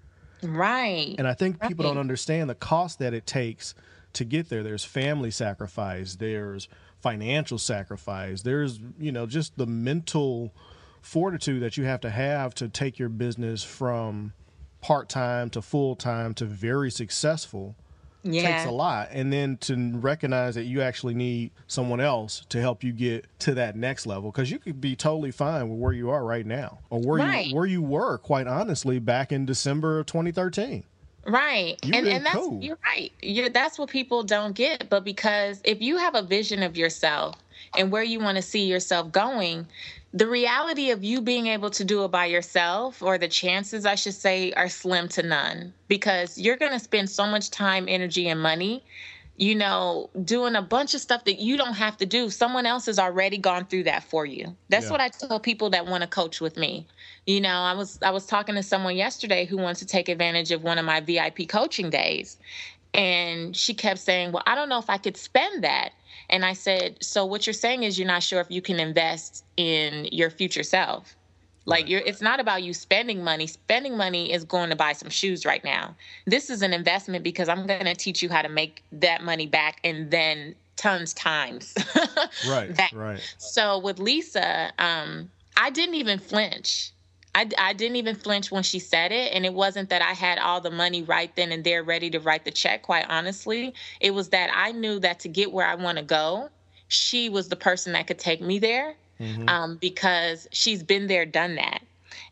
[0.42, 1.14] Right.
[1.18, 1.68] And I think right.
[1.68, 3.74] people don't understand the cost that it takes
[4.14, 4.62] to get there.
[4.62, 6.68] There's family sacrifice, there's
[7.00, 8.42] financial sacrifice.
[8.42, 10.54] There's, you know, just the mental
[11.02, 14.32] fortitude that you have to have to take your business from
[14.80, 17.76] part time to full time to very successful.
[18.24, 18.56] Yeah.
[18.56, 22.85] takes a lot and then to recognize that you actually need someone else to help
[22.85, 26.11] you get to that next level because you could be totally fine with where you
[26.11, 27.48] are right now or where right.
[27.48, 30.85] you where you were quite honestly back in december of 2013
[31.26, 31.76] Right.
[31.85, 32.61] You're and and that's cool.
[32.61, 33.12] you're right.
[33.22, 34.88] You're, that's what people don't get.
[34.88, 37.37] But because if you have a vision of yourself
[37.76, 39.66] and where you want to see yourself going,
[40.14, 43.94] the reality of you being able to do it by yourself, or the chances, I
[43.94, 48.29] should say, are slim to none because you're going to spend so much time, energy,
[48.29, 48.85] and money
[49.37, 52.29] you know, doing a bunch of stuff that you don't have to do.
[52.29, 54.55] Someone else has already gone through that for you.
[54.68, 54.92] That's yeah.
[54.92, 56.87] what I tell people that want to coach with me.
[57.27, 60.51] You know, I was I was talking to someone yesterday who wants to take advantage
[60.51, 62.37] of one of my VIP coaching days.
[62.94, 65.92] And she kept saying, "Well, I don't know if I could spend that."
[66.32, 69.44] And I said, "So what you're saying is you're not sure if you can invest
[69.56, 71.14] in your future self."
[71.64, 73.46] Like you're it's not about you spending money.
[73.46, 75.94] Spending money is going to buy some shoes right now.
[76.26, 79.46] This is an investment because I'm going to teach you how to make that money
[79.46, 81.74] back and then tons times.
[82.48, 82.74] right.
[82.74, 82.92] That.
[82.92, 83.20] Right.
[83.38, 86.92] So with Lisa, um, I didn't even flinch.
[87.34, 89.32] I, I didn't even flinch when she said it.
[89.32, 92.20] And it wasn't that I had all the money right then and there ready to
[92.20, 93.74] write the check, quite honestly.
[94.00, 96.50] It was that I knew that to get where I want to go,
[96.88, 99.48] she was the person that could take me there mm-hmm.
[99.48, 101.82] um, because she's been there, done that.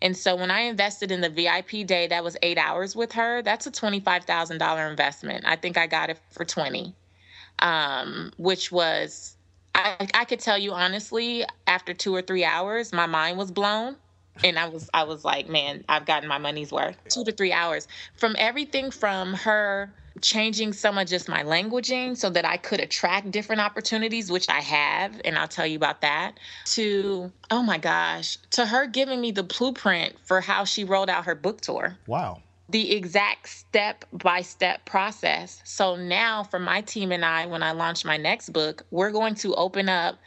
[0.02, 3.42] And so when I invested in the VIP day, that was eight hours with her.
[3.42, 5.44] That's a twenty-five thousand dollar investment.
[5.46, 6.94] I think I got it for twenty,
[7.60, 9.36] um, which was
[9.74, 13.96] I, I could tell you honestly, after two or three hours, my mind was blown
[14.44, 16.96] and I was I was like, man, I've gotten my money's worth.
[17.08, 22.30] Two to three hours from everything from her changing some of just my languaging so
[22.30, 26.38] that I could attract different opportunities, which I have, and I'll tell you about that,
[26.66, 31.24] to, oh my gosh, to her giving me the blueprint for how she rolled out
[31.24, 31.96] her book tour.
[32.06, 32.42] Wow.
[32.68, 35.60] The exact step by step process.
[35.64, 39.34] So now, for my team and I, when I launch my next book, we're going
[39.36, 40.18] to open up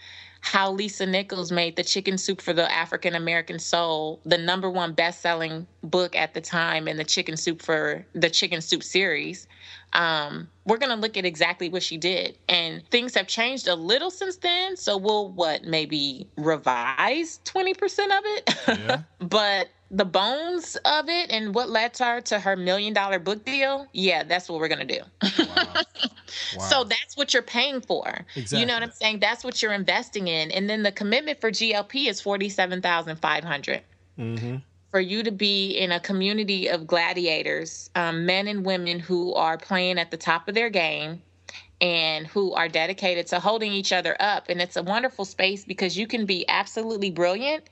[0.44, 4.92] how Lisa Nichols made the Chicken Soup for the African American Soul the number one
[4.92, 9.48] best-selling book at the time in the Chicken Soup for the Chicken Soup series.
[9.94, 12.38] Um, we're going to look at exactly what she did.
[12.50, 14.76] And things have changed a little since then.
[14.76, 18.56] So we'll, what, maybe revise 20% of it?
[18.68, 19.02] Yeah.
[19.22, 23.88] but the bones of it and what led her to her million dollar book deal,
[23.94, 25.46] yeah, that's what we're going to do.
[26.58, 26.66] Wow.
[26.66, 28.26] So that's what you're paying for.
[28.36, 28.60] Exactly.
[28.60, 29.20] You know what I'm saying?
[29.20, 30.52] That's what you're investing in.
[30.52, 33.82] And then the commitment for GLP is 47,500.
[34.20, 34.56] Mm-hmm
[34.94, 39.58] for you to be in a community of gladiators, um, men and women who are
[39.58, 41.20] playing at the top of their game
[41.82, 44.50] and who are dedicated to holding each other up.
[44.50, 47.72] And it's a wonderful space because you can be absolutely brilliant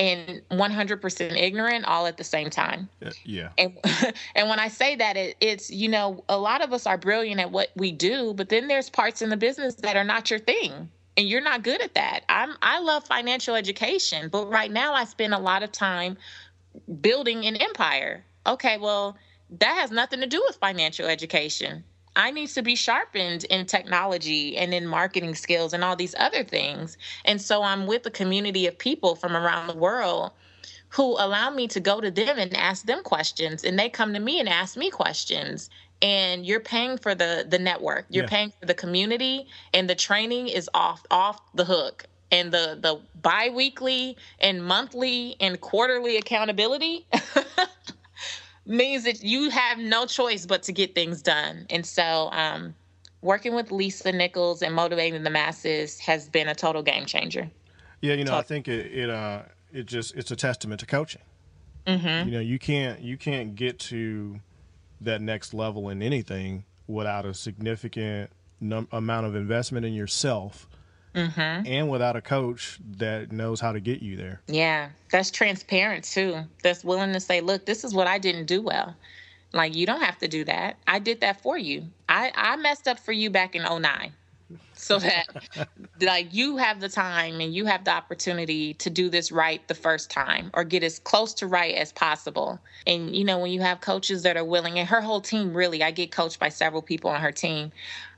[0.00, 2.88] and 100% ignorant all at the same time.
[3.22, 3.50] Yeah.
[3.58, 3.76] And
[4.34, 7.38] and when I say that it, it's you know a lot of us are brilliant
[7.40, 10.40] at what we do, but then there's parts in the business that are not your
[10.40, 10.88] thing.
[11.16, 12.20] And you're not good at that.
[12.30, 16.16] I'm I love financial education, but right now I spend a lot of time
[17.00, 18.24] building an empire.
[18.46, 19.18] Okay, well,
[19.58, 21.84] that has nothing to do with financial education.
[22.16, 26.42] I need to be sharpened in technology and in marketing skills and all these other
[26.42, 26.96] things.
[27.24, 30.32] And so I'm with a community of people from around the world
[30.88, 33.64] who allow me to go to them and ask them questions.
[33.64, 35.70] And they come to me and ask me questions.
[36.02, 38.06] And you're paying for the the network.
[38.08, 38.30] You're yeah.
[38.30, 39.46] paying for the community.
[39.72, 42.06] And the training is off off the hook.
[42.32, 47.06] And the the biweekly and monthly and quarterly accountability
[48.66, 51.66] means that you have no choice but to get things done.
[51.70, 52.74] And so um,
[53.22, 57.50] working with lisa nichols and motivating the masses has been a total game changer.
[58.00, 59.42] Yeah you know i think it, it uh
[59.72, 61.22] it just it's a testament to coaching.
[61.86, 62.28] Mm-hmm.
[62.28, 64.40] you know you can't you can't get to
[65.00, 70.68] that next level in anything without a significant num- amount of investment in yourself
[71.14, 71.66] mm-hmm.
[71.66, 74.40] and without a coach that knows how to get you there.
[74.46, 76.42] Yeah, that's transparent too.
[76.62, 78.94] That's willing to say, look, this is what I didn't do well.
[79.52, 80.76] Like, you don't have to do that.
[80.86, 81.84] I did that for you.
[82.08, 84.12] I, I messed up for you back in 09
[84.74, 85.26] so that
[86.00, 89.74] like you have the time and you have the opportunity to do this right the
[89.74, 93.60] first time or get as close to right as possible and you know when you
[93.60, 96.82] have coaches that are willing and her whole team really i get coached by several
[96.82, 97.70] people on her team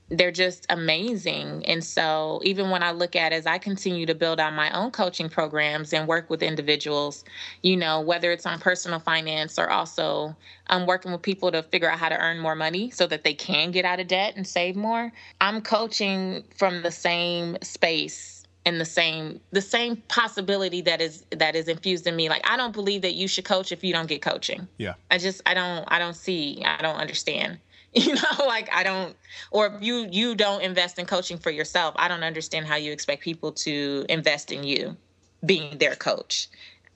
[0.09, 1.65] they're just amazing.
[1.65, 4.91] And so, even when I look at as I continue to build out my own
[4.91, 7.23] coaching programs and work with individuals,
[7.61, 10.35] you know, whether it's on personal finance or also
[10.67, 13.23] I'm um, working with people to figure out how to earn more money so that
[13.23, 15.11] they can get out of debt and save more,
[15.41, 21.55] I'm coaching from the same space and the same the same possibility that is that
[21.55, 22.29] is infused in me.
[22.29, 24.67] Like i don't believe that you should coach if you don't get coaching.
[24.77, 24.93] Yeah.
[25.11, 27.59] I just i don't i don't see i don't understand
[28.05, 29.15] you know like i don't
[29.51, 32.91] or if you you don't invest in coaching for yourself i don't understand how you
[32.91, 34.97] expect people to invest in you
[35.45, 36.49] being their coach.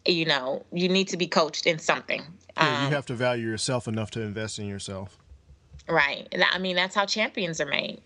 [0.06, 2.24] You know you need to be coached in something.
[2.56, 5.18] Yeah, um, you have to value yourself enough to invest in yourself.
[5.88, 6.28] Right.
[6.52, 8.02] I mean that's how champions are made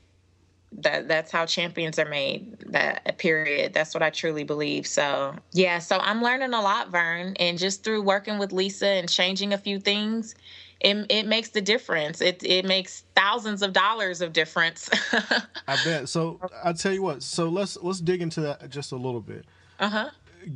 [0.74, 5.80] that that's how champions are made that period that's what i truly believe so yeah
[5.80, 9.58] so i'm learning a lot vern and just through working with lisa and changing a
[9.58, 10.36] few things
[10.82, 12.22] it, it makes the difference.
[12.22, 14.90] It it makes thousands of dollars of difference.
[15.68, 16.10] I bet.
[16.10, 17.22] So I tell you what.
[17.22, 19.46] So let's let's dig into that just a little bit.
[19.80, 20.10] Uh huh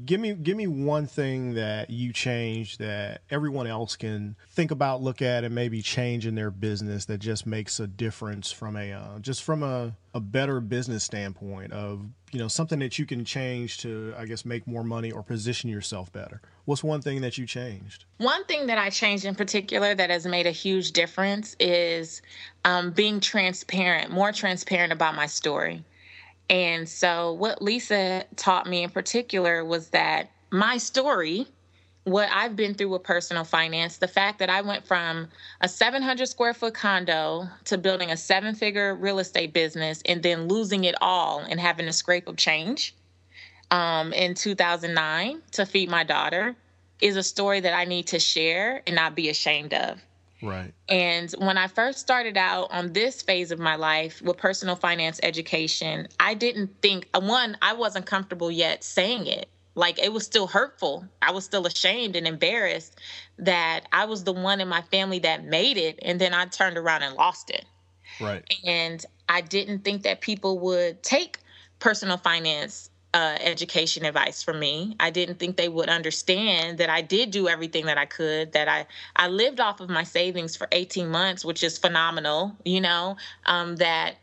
[0.05, 5.01] give me give me one thing that you changed that everyone else can think about,
[5.01, 8.91] look at, and maybe change in their business that just makes a difference from a
[8.91, 13.23] uh, just from a, a better business standpoint of you know something that you can
[13.25, 16.41] change to I guess make more money or position yourself better.
[16.65, 18.05] What's one thing that you changed?
[18.17, 22.21] One thing that I changed in particular that has made a huge difference is
[22.63, 25.83] um, being transparent, more transparent about my story.
[26.49, 31.47] And so, what Lisa taught me in particular was that my story,
[32.03, 35.27] what I've been through with personal finance, the fact that I went from
[35.61, 40.47] a 700 square foot condo to building a seven figure real estate business and then
[40.47, 42.93] losing it all and having a scrape of change
[43.71, 46.55] um, in 2009 to feed my daughter
[47.01, 49.99] is a story that I need to share and not be ashamed of.
[50.41, 50.73] Right.
[50.89, 55.19] And when I first started out on this phase of my life with personal finance
[55.23, 59.49] education, I didn't think, one, I wasn't comfortable yet saying it.
[59.75, 61.05] Like it was still hurtful.
[61.21, 62.99] I was still ashamed and embarrassed
[63.39, 65.99] that I was the one in my family that made it.
[66.01, 67.65] And then I turned around and lost it.
[68.21, 68.43] Right.
[68.65, 71.39] And I didn't think that people would take
[71.79, 74.93] personal finance uh, education advice for me.
[74.99, 78.51] I didn't think they would understand that I did do everything that I could.
[78.51, 82.57] That I I lived off of my savings for 18 months, which is phenomenal.
[82.65, 84.15] You know um, that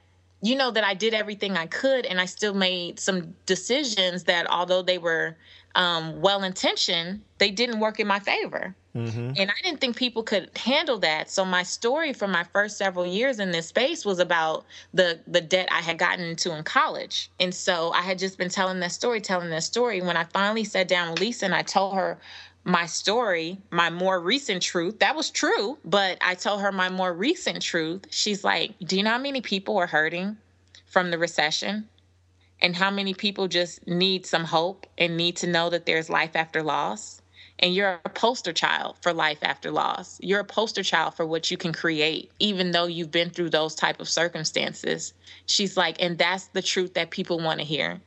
[0.43, 4.47] you know that I did everything I could, and I still made some decisions that,
[4.51, 5.39] although they were
[5.75, 8.75] um, well intentioned, they didn't work in my favor.
[8.95, 9.33] Mm-hmm.
[9.37, 11.31] And I didn't think people could handle that.
[11.31, 15.41] So my story for my first several years in this space was about the the
[15.41, 17.31] debt I had gotten into in college.
[17.41, 20.03] And so I had just been telling that story, telling that story.
[20.03, 22.19] When I finally sat down with Lisa and I told her
[22.65, 27.13] my story, my more recent truth, that was true, but I told her my more
[27.13, 28.05] recent truth.
[28.11, 30.37] She's like, "Do you know how many people are hurting
[30.85, 31.89] from the recession?"
[32.63, 36.35] And how many people just need some hope and need to know that there's life
[36.35, 37.23] after loss?
[37.59, 41.51] and you're a poster child for life after loss you're a poster child for what
[41.51, 45.15] you can create even though you've been through those type of circumstances
[45.47, 48.01] she's like and that's the truth that people want to hear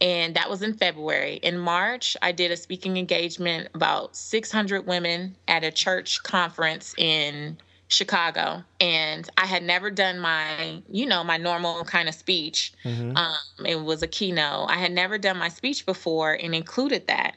[0.00, 1.36] and that was in February.
[1.44, 7.56] In March, I did a speaking engagement about 600 women at a church conference in
[7.92, 12.72] Chicago, and I had never done my, you know, my normal kind of speech.
[12.84, 13.16] Mm-hmm.
[13.16, 14.70] Um, it was a keynote.
[14.70, 17.36] I had never done my speech before and included that.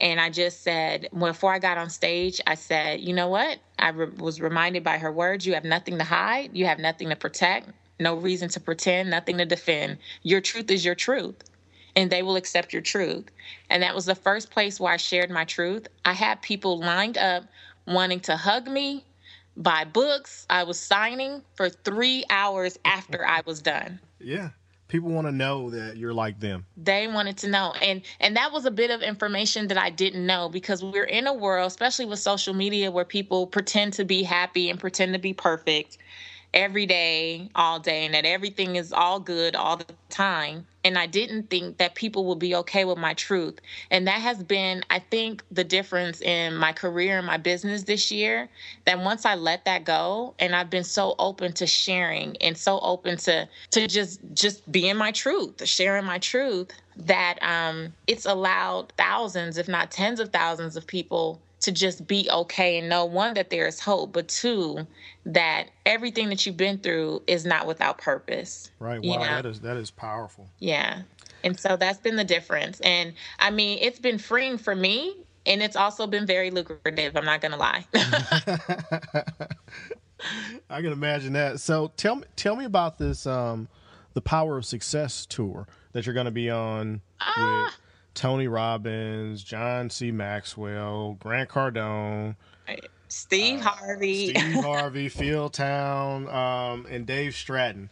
[0.00, 3.58] And I just said, before I got on stage, I said, you know what?
[3.78, 7.10] I re- was reminded by her words you have nothing to hide, you have nothing
[7.10, 9.98] to protect, no reason to pretend, nothing to defend.
[10.22, 11.36] Your truth is your truth.
[11.96, 13.26] and they will accept your truth.
[13.68, 15.88] And that was the first place where I shared my truth.
[16.04, 17.44] I had people lined up
[17.86, 19.04] wanting to hug me,
[19.60, 20.46] buy books.
[20.50, 24.00] I was signing for three hours after I was done.
[24.18, 24.50] Yeah
[24.90, 28.52] people want to know that you're like them they wanted to know and and that
[28.52, 32.04] was a bit of information that i didn't know because we're in a world especially
[32.04, 35.96] with social media where people pretend to be happy and pretend to be perfect
[36.54, 40.66] every day, all day, and that everything is all good all the time.
[40.84, 43.60] And I didn't think that people would be okay with my truth.
[43.90, 48.10] And that has been, I think, the difference in my career and my business this
[48.10, 48.48] year.
[48.86, 52.80] That once I let that go, and I've been so open to sharing and so
[52.80, 58.92] open to to just just being my truth, sharing my truth, that um, it's allowed
[58.96, 63.34] thousands, if not tens of thousands, of people to just be okay and know one
[63.34, 64.86] that there is hope, but two
[65.26, 68.70] that everything that you've been through is not without purpose.
[68.78, 69.02] Right.
[69.02, 70.48] Wow, that is that is powerful.
[70.58, 71.02] Yeah.
[71.42, 72.80] And so that's been the difference.
[72.80, 77.24] And I mean, it's been freeing for me and it's also been very lucrative, I'm
[77.24, 77.84] not going to lie.
[80.70, 81.60] I can imagine that.
[81.60, 83.68] So tell me tell me about this um
[84.14, 87.32] the Power of Success tour that you're going to be on uh,
[87.64, 87.74] with
[88.14, 90.10] Tony Robbins, John C.
[90.10, 92.36] Maxwell, Grant Cardone,
[93.08, 97.90] Steve uh, Harvey, Steve Harvey, Phil Town, um, and Dave Stratton.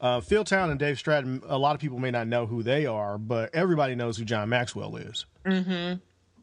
[0.00, 2.86] Uh, Phil Town and Dave Stratton, a lot of people may not know who they
[2.86, 5.26] are, but everybody knows who John Maxwell is.
[5.44, 5.70] Mm-hmm.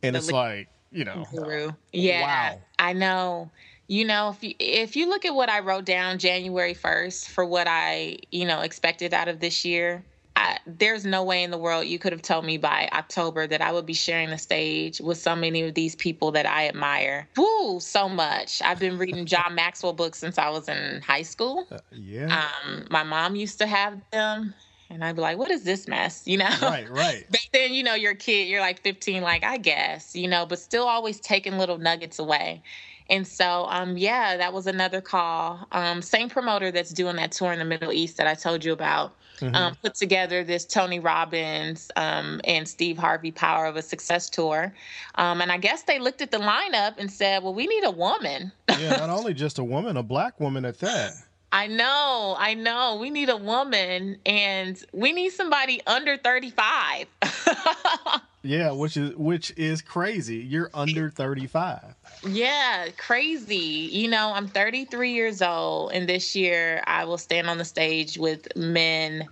[0.03, 1.71] And the it's like, you know, guru.
[1.91, 2.61] yeah, wow.
[2.77, 3.49] I know.
[3.87, 7.45] You know, if you, if you look at what I wrote down January 1st for
[7.45, 10.03] what I, you know, expected out of this year,
[10.37, 13.59] I, there's no way in the world you could have told me by October that
[13.59, 17.27] I would be sharing the stage with so many of these people that I admire.
[17.35, 18.61] Woo, so much.
[18.61, 21.65] I've been reading John Maxwell books since I was in high school.
[21.71, 22.45] Uh, yeah.
[22.65, 24.53] Um, my mom used to have them.
[24.91, 26.21] And I'd be like, what is this mess?
[26.27, 26.55] You know?
[26.61, 27.29] Right, right.
[27.31, 30.45] Back then, you know, you're a kid, you're like 15, like, I guess, you know,
[30.45, 32.61] but still always taking little nuggets away.
[33.09, 35.67] And so, um, yeah, that was another call.
[35.71, 38.71] Um, same promoter that's doing that tour in the Middle East that I told you
[38.71, 39.55] about mm-hmm.
[39.55, 44.73] um, put together this Tony Robbins um, and Steve Harvey Power of a Success tour.
[45.15, 47.91] Um, and I guess they looked at the lineup and said, well, we need a
[47.91, 48.51] woman.
[48.69, 51.13] yeah, not only just a woman, a black woman at that.
[51.51, 52.97] I know, I know.
[52.99, 57.07] We need a woman and we need somebody under 35.
[58.47, 60.37] yeah, which is which is crazy.
[60.37, 61.95] You're under 35.
[62.25, 63.55] Yeah, crazy.
[63.55, 68.17] You know, I'm 33 years old and this year I will stand on the stage
[68.17, 69.27] with men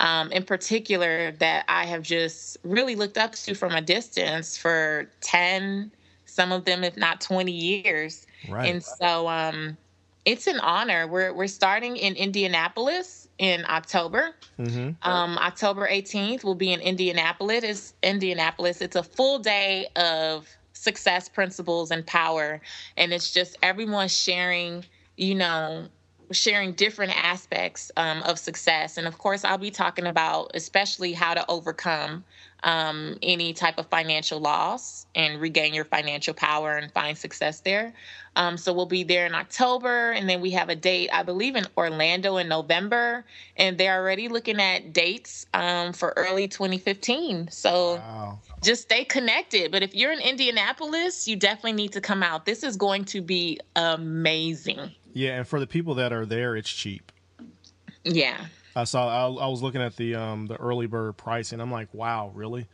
[0.00, 5.08] um, in particular that I have just really looked up to from a distance for
[5.20, 5.92] 10,
[6.26, 8.26] some of them if not 20 years.
[8.48, 8.70] Right.
[8.70, 9.76] And so um
[10.24, 11.06] it's an honor.
[11.06, 14.34] We're we're starting in Indianapolis in October.
[14.58, 15.08] Mm-hmm.
[15.08, 17.64] Um, October 18th will be in Indianapolis.
[17.64, 18.80] It's Indianapolis.
[18.80, 22.60] It's a full day of success principles and power,
[22.96, 24.84] and it's just everyone sharing.
[25.16, 25.86] You know,
[26.32, 28.96] sharing different aspects um, of success.
[28.96, 32.24] And of course, I'll be talking about especially how to overcome
[32.64, 37.92] um, any type of financial loss and regain your financial power and find success there.
[38.36, 41.54] Um, so we'll be there in October, and then we have a date, I believe,
[41.54, 43.24] in Orlando in November,
[43.56, 47.48] and they're already looking at dates um, for early 2015.
[47.50, 48.40] So wow.
[48.62, 49.70] just stay connected.
[49.70, 52.44] But if you're in Indianapolis, you definitely need to come out.
[52.44, 54.90] This is going to be amazing.
[55.12, 57.12] Yeah, and for the people that are there, it's cheap.
[58.02, 58.46] Yeah.
[58.76, 59.08] I saw.
[59.08, 61.60] I, I was looking at the um the early bird pricing.
[61.60, 62.66] I'm like, wow, really?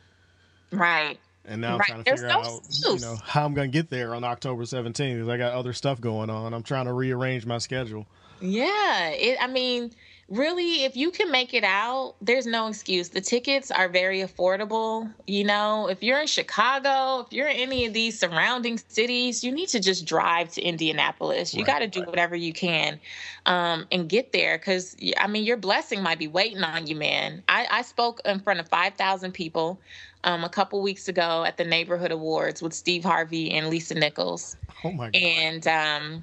[0.72, 1.18] Right.
[1.44, 3.88] And now I'm trying to figure no out, you know, how I'm going to get
[3.90, 6.52] there on October 17th because I got other stuff going on.
[6.52, 8.06] I'm trying to rearrange my schedule.
[8.40, 9.90] Yeah, it, I mean,
[10.30, 13.08] really, if you can make it out, there's no excuse.
[13.08, 15.12] The tickets are very affordable.
[15.26, 19.50] You know, if you're in Chicago, if you're in any of these surrounding cities, you
[19.50, 21.52] need to just drive to Indianapolis.
[21.52, 22.08] You right, got to do right.
[22.08, 23.00] whatever you can
[23.46, 27.42] um, and get there because, I mean, your blessing might be waiting on you, man.
[27.48, 29.80] I, I spoke in front of 5,000 people.
[30.22, 34.54] Um, a couple weeks ago at the neighborhood awards with Steve Harvey and Lisa Nichols.
[34.84, 35.16] Oh my God.
[35.16, 36.22] And um,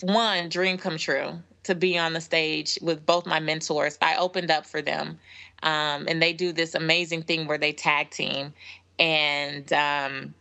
[0.00, 3.98] one dream come true to be on the stage with both my mentors.
[4.02, 5.18] I opened up for them,
[5.62, 8.52] um, and they do this amazing thing where they tag team
[8.98, 10.34] and um,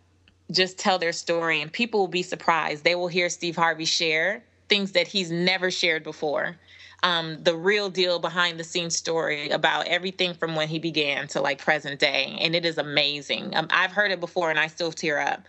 [0.52, 2.84] just tell their story, and people will be surprised.
[2.84, 6.58] They will hear Steve Harvey share things that he's never shared before.
[7.04, 11.42] Um, the real deal behind the scenes story about everything from when he began to
[11.42, 12.38] like present day.
[12.42, 13.56] And it is amazing.
[13.56, 15.44] Um, I've heard it before and I still tear up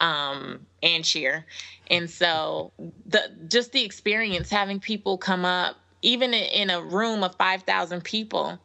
[0.00, 1.46] um, and cheer.
[1.90, 2.72] And so
[3.06, 8.04] the just the experience having people come up, even in a room of five thousand
[8.04, 8.58] people,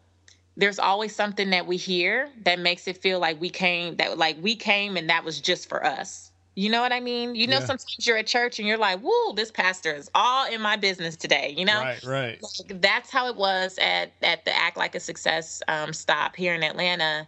[0.58, 4.38] there's always something that we hear that makes it feel like we came that like
[4.42, 6.31] we came and that was just for us.
[6.56, 7.34] You know what I mean?
[7.34, 7.66] You know, yeah.
[7.66, 11.16] sometimes you're at church and you're like, "Whoa, this pastor is all in my business
[11.16, 12.44] today." You know, right, right.
[12.44, 16.54] Like, that's how it was at at the Act Like a Success um, stop here
[16.54, 17.26] in Atlanta.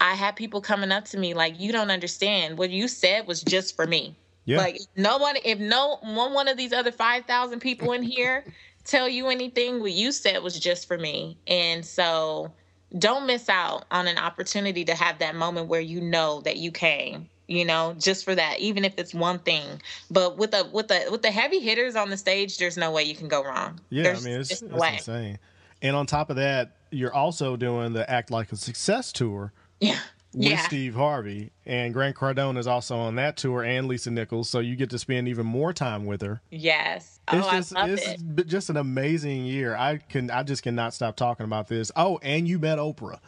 [0.00, 2.56] I had people coming up to me like, "You don't understand.
[2.56, 4.16] What you said was just for me."
[4.46, 4.56] Yeah.
[4.56, 8.44] Like no one, if no one one of these other five thousand people in here
[8.84, 12.50] tell you anything, what you said was just for me, and so
[12.98, 16.70] don't miss out on an opportunity to have that moment where you know that you
[16.70, 19.80] came you know just for that even if it's one thing
[20.10, 23.02] but with the with the with the heavy hitters on the stage there's no way
[23.02, 25.38] you can go wrong yeah there's i mean it's, it's insane
[25.82, 29.98] and on top of that you're also doing the act like a success tour yeah
[30.34, 30.62] with yeah.
[30.62, 31.50] Steve Harvey.
[31.66, 34.48] And Grant Cardone is also on that tour and Lisa Nichols.
[34.48, 36.40] So you get to spend even more time with her.
[36.50, 37.20] Yes.
[37.28, 38.46] Oh, it's oh, just, I love it's it.
[38.46, 39.76] just an amazing year.
[39.76, 41.92] I can I just cannot stop talking about this.
[41.96, 43.18] Oh, and you met Oprah.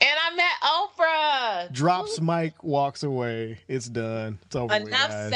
[0.00, 1.72] And I met Oprah.
[1.72, 3.58] Drops mic, walks away.
[3.68, 4.38] It's done.
[4.46, 4.74] It's over.
[4.74, 5.34] Enough said.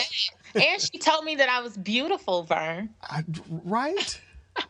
[0.54, 2.90] and she told me that I was beautiful, Vern.
[3.02, 4.20] I, right?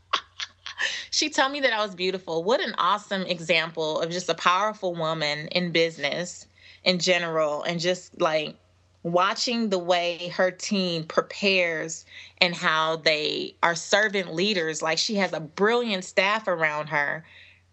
[1.11, 2.45] she told me that I was beautiful.
[2.45, 6.47] What an awesome example of just a powerful woman in business
[6.85, 8.57] in general and just like
[9.03, 12.05] watching the way her team prepares
[12.39, 17.25] and how they are servant leaders like she has a brilliant staff around her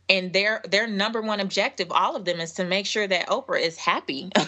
[0.10, 3.60] and their their number one objective all of them is to make sure that oprah
[3.62, 4.30] is happy.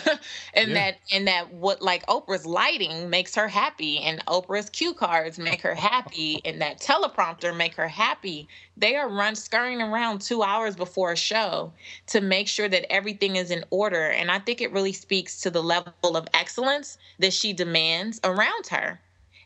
[0.54, 0.74] And yeah.
[0.74, 5.62] that and that what like oprah's lighting makes her happy and oprah's cue cards make
[5.62, 8.48] her happy and that teleprompter make her happy.
[8.76, 11.74] They are run scurrying around two hours before a show
[12.08, 15.50] to make sure that everything is in order and i think it really speaks to
[15.50, 19.00] the level of excellence that she demands around her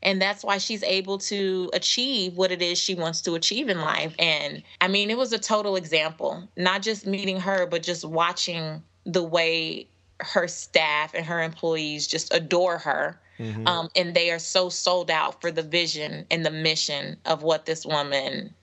[0.04, 3.80] and that's why she's able to achieve what it is she wants to achieve in
[3.80, 4.14] life.
[4.20, 8.84] And i mean it was a total example not just meeting her but just watching
[9.06, 9.88] the way
[10.20, 13.68] her staff and her employees just adore her mm-hmm.
[13.68, 17.66] um, and they are so sold out for the vision and the mission of what
[17.66, 18.54] this woman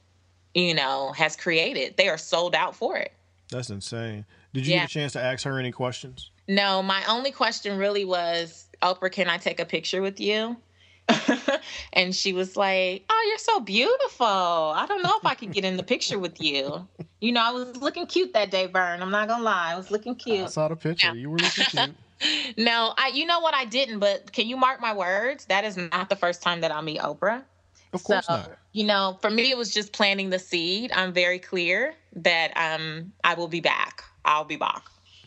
[0.54, 1.96] you know has created.
[1.96, 3.12] They are sold out for it.
[3.50, 4.24] That's insane.
[4.52, 4.80] Did you yeah.
[4.80, 6.30] get a chance to ask her any questions?
[6.48, 10.56] No my only question really was oprah can i take a picture with you
[11.92, 14.26] and she was like, "Oh, you're so beautiful.
[14.26, 16.86] I don't know if I could get in the picture with you."
[17.22, 19.02] You know, I was looking cute that day, Vern.
[19.02, 20.40] I'm not gonna lie, I was looking cute.
[20.40, 21.08] I saw the picture.
[21.08, 21.12] Yeah.
[21.12, 21.94] You were looking cute.
[22.56, 23.10] no, I.
[23.12, 23.54] You know what?
[23.54, 23.98] I didn't.
[23.98, 25.44] But can you mark my words?
[25.44, 27.42] That is not the first time that I'll meet Oprah.
[27.92, 28.52] Of course so, not.
[28.72, 30.92] You know, for me, it was just planting the seed.
[30.94, 34.02] I'm very clear that um I will be back.
[34.24, 34.84] I'll be back.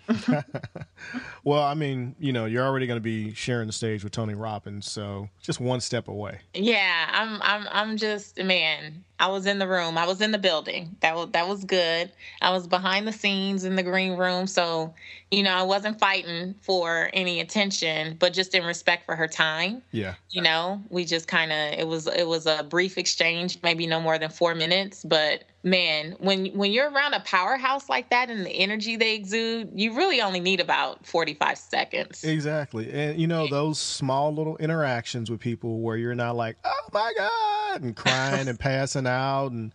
[1.43, 4.35] well, I mean, you know, you're already going to be sharing the stage with Tony
[4.35, 6.39] Robbins, so just one step away.
[6.53, 9.97] Yeah, I'm I'm I'm just man, I was in the room.
[9.97, 10.95] I was in the building.
[10.99, 12.11] That was that was good.
[12.41, 14.93] I was behind the scenes in the green room, so
[15.31, 19.81] you know, I wasn't fighting for any attention, but just in respect for her time.
[19.91, 20.15] Yeah.
[20.29, 23.99] You know, we just kind of it was it was a brief exchange, maybe no
[23.99, 28.45] more than 4 minutes, but man, when when you're around a powerhouse like that and
[28.45, 32.23] the energy they exude, you really only need about 45 seconds.
[32.23, 32.91] Exactly.
[32.91, 37.13] And you know, those small little interactions with people where you're not like, "Oh my
[37.17, 39.73] god," and crying and passing out and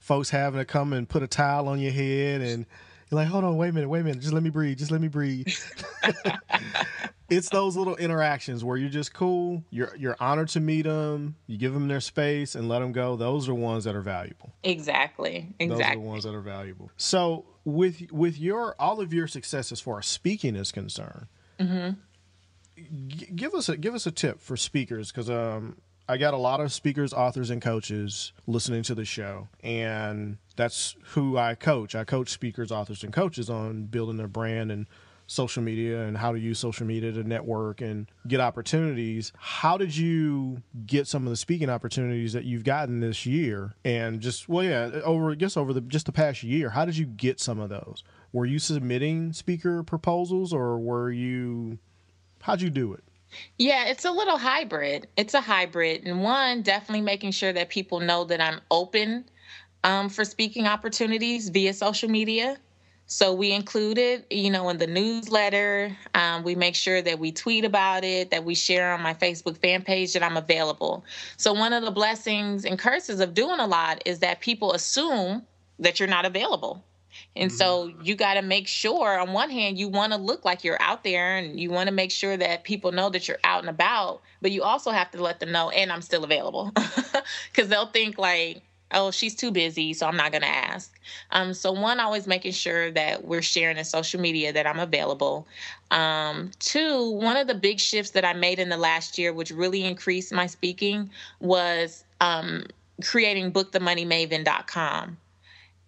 [0.00, 2.66] folks having to come and put a towel on your head and
[3.10, 4.90] you're like, hold on, wait a minute, wait a minute, just let me breathe, just
[4.90, 5.46] let me breathe.
[7.30, 9.64] it's those little interactions where you're just cool.
[9.70, 11.36] You're you're honored to meet them.
[11.46, 13.16] You give them their space and let them go.
[13.16, 14.52] Those are ones that are valuable.
[14.62, 15.54] Exactly.
[15.58, 15.68] Exactly.
[15.68, 16.90] Those are the ones that are valuable.
[16.96, 21.26] So with with your all of your success as far as speaking is concerned,
[21.58, 21.90] mm-hmm.
[23.06, 25.76] g- give us a give us a tip for speakers because um
[26.10, 30.96] I got a lot of speakers, authors, and coaches listening to the show, and that's
[31.10, 31.94] who I coach.
[31.94, 34.88] I coach speakers, authors, and coaches on building their brand and
[35.30, 39.32] social media and how to use social media to network and get opportunities.
[39.38, 43.74] How did you get some of the speaking opportunities that you've gotten this year?
[43.84, 46.96] And just well, yeah, over I guess over the just the past year, how did
[46.96, 48.02] you get some of those?
[48.32, 51.78] Were you submitting speaker proposals or were you
[52.42, 53.04] how'd you do it?
[53.56, 55.06] Yeah, it's a little hybrid.
[55.16, 56.06] It's a hybrid.
[56.06, 59.26] And one, definitely making sure that people know that I'm open
[59.84, 62.56] um, for speaking opportunities via social media.
[63.12, 65.96] So we include it, you know, in the newsletter.
[66.14, 69.56] Um, we make sure that we tweet about it, that we share on my Facebook
[69.56, 71.04] fan page that I'm available.
[71.36, 75.42] So one of the blessings and curses of doing a lot is that people assume
[75.80, 76.84] that you're not available.
[77.34, 77.56] And mm-hmm.
[77.56, 80.80] so you got to make sure, on one hand, you want to look like you're
[80.80, 83.68] out there and you want to make sure that people know that you're out and
[83.68, 86.72] about, but you also have to let them know, and I'm still available.
[87.52, 90.98] Because they'll think, like, oh, she's too busy, so I'm not going to ask.
[91.30, 95.46] Um, so, one, always making sure that we're sharing in social media that I'm available.
[95.90, 99.50] Um, two, one of the big shifts that I made in the last year, which
[99.50, 101.10] really increased my speaking,
[101.40, 102.64] was um,
[103.02, 105.16] creating bookthemoneymaven.com.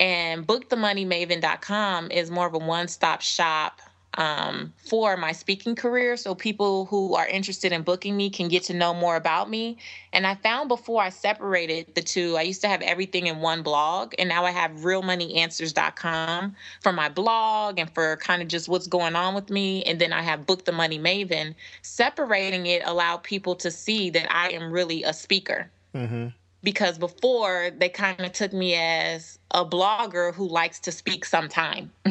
[0.00, 3.80] And bookthemoneymaven.com is more of a one stop shop
[4.14, 6.16] um, for my speaking career.
[6.16, 9.78] So people who are interested in booking me can get to know more about me.
[10.12, 13.62] And I found before I separated the two, I used to have everything in one
[13.62, 18.86] blog, and now I have realmoneyanswers.com for my blog and for kind of just what's
[18.86, 19.82] going on with me.
[19.84, 21.54] And then I have Book the Money Maven.
[21.80, 25.70] Separating it allowed people to see that I am really a speaker.
[25.94, 26.28] Mm-hmm
[26.62, 31.90] because before they kind of took me as a blogger who likes to speak sometime.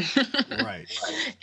[0.49, 0.85] right.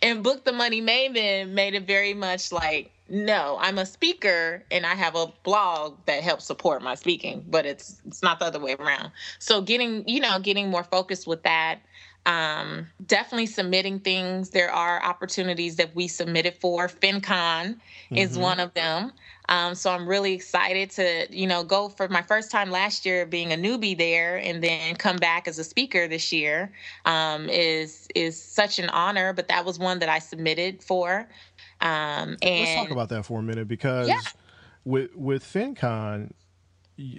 [0.02, 4.84] And Book the Money Maven made it very much like, no, I'm a speaker and
[4.84, 8.60] I have a blog that helps support my speaking, but it's it's not the other
[8.60, 9.12] way around.
[9.38, 11.80] So getting, you know, getting more focused with that.
[12.28, 14.50] Um, definitely submitting things.
[14.50, 16.86] There are opportunities that we submitted for.
[16.86, 18.16] FinCon mm-hmm.
[18.16, 19.12] is one of them.
[19.48, 23.24] Um, so I'm really excited to, you know, go for my first time last year
[23.24, 26.70] being a newbie there, and then come back as a speaker this year
[27.06, 29.32] um, is is such an honor.
[29.32, 31.26] But that was one that I submitted for.
[31.80, 34.20] Um, and let's talk about that for a minute because yeah.
[34.84, 36.32] with with FinCon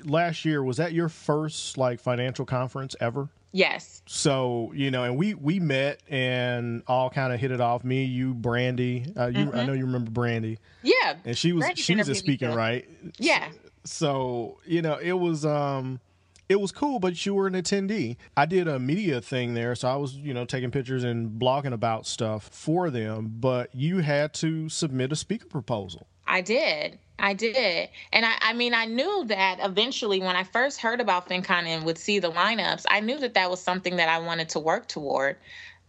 [0.03, 3.30] last year was that your first like financial conference ever?
[3.52, 4.04] Yes.
[4.06, 7.84] So you know, and we we met and all kind of hit it off.
[7.84, 9.06] Me, you, Brandy.
[9.18, 9.58] Uh, you, mm-hmm.
[9.58, 10.60] I know you remember Brandy.
[10.84, 11.16] Yeah.
[11.26, 12.88] And she was Brandy she was a speaking, right?
[13.18, 13.50] Yeah.
[13.86, 16.00] So you know, it was um,
[16.47, 18.18] it was cool, but you were an attendee.
[18.36, 21.74] I did a media thing there, so I was you know taking pictures and blogging
[21.74, 23.36] about stuff for them.
[23.39, 26.08] But you had to submit a speaker proposal.
[26.28, 27.00] I did.
[27.20, 27.89] I did.
[28.13, 31.84] And I, I mean, I knew that eventually when I first heard about FinCon and
[31.86, 34.88] would see the lineups, I knew that that was something that I wanted to work
[34.88, 35.38] toward.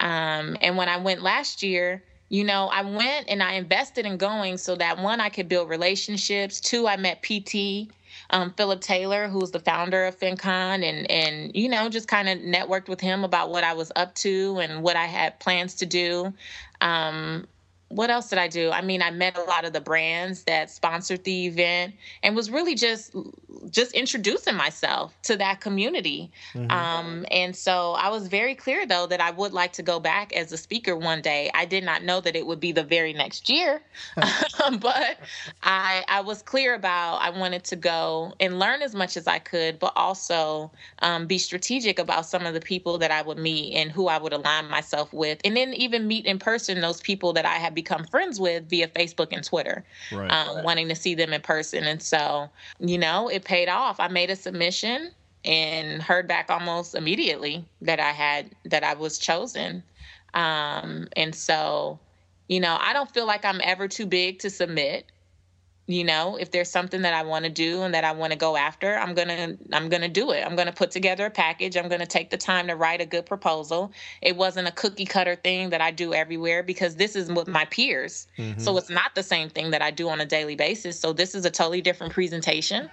[0.00, 4.16] Um, and when I went last year, you know, I went and I invested in
[4.16, 6.60] going so that one, I could build relationships.
[6.60, 7.90] Two, I met PT,
[8.30, 12.38] um, Philip Taylor, who's the founder of FinCon, and and you know, just kind of
[12.38, 15.86] networked with him about what I was up to and what I had plans to
[15.86, 16.32] do.
[16.80, 17.46] Um,
[17.90, 18.70] what else did I do?
[18.70, 22.48] I mean, I met a lot of the brands that sponsored the event and was
[22.48, 23.14] really just
[23.70, 26.30] just introducing myself to that community.
[26.54, 26.70] Mm-hmm.
[26.70, 30.32] Um, and so I was very clear though that I would like to go back
[30.32, 31.50] as a speaker one day.
[31.52, 33.82] I did not know that it would be the very next year,
[34.78, 35.18] but
[35.64, 39.40] I I was clear about I wanted to go and learn as much as I
[39.40, 40.70] could, but also
[41.00, 44.18] um, be strategic about some of the people that I would meet and who I
[44.18, 47.74] would align myself with, and then even meet in person those people that I had
[47.82, 50.30] become friends with via Facebook and Twitter, right.
[50.30, 50.64] Um, right.
[50.64, 51.84] wanting to see them in person.
[51.84, 53.98] And so, you know, it paid off.
[53.98, 55.10] I made a submission
[55.44, 59.82] and heard back almost immediately that I had that I was chosen.
[60.34, 61.98] Um, and so,
[62.48, 65.06] you know, I don't feel like I'm ever too big to submit
[65.90, 68.38] you know if there's something that i want to do and that i want to
[68.38, 70.44] go after i'm gonna i'm gonna do it.
[70.46, 71.76] I'm gonna put together a package.
[71.76, 73.92] I'm gonna take the time to write a good proposal.
[74.22, 77.64] It wasn't a cookie cutter thing that i do everywhere because this is with my
[77.66, 78.26] peers.
[78.38, 78.60] Mm-hmm.
[78.60, 80.98] so it's not the same thing that i do on a daily basis.
[80.98, 82.90] So this is a totally different presentation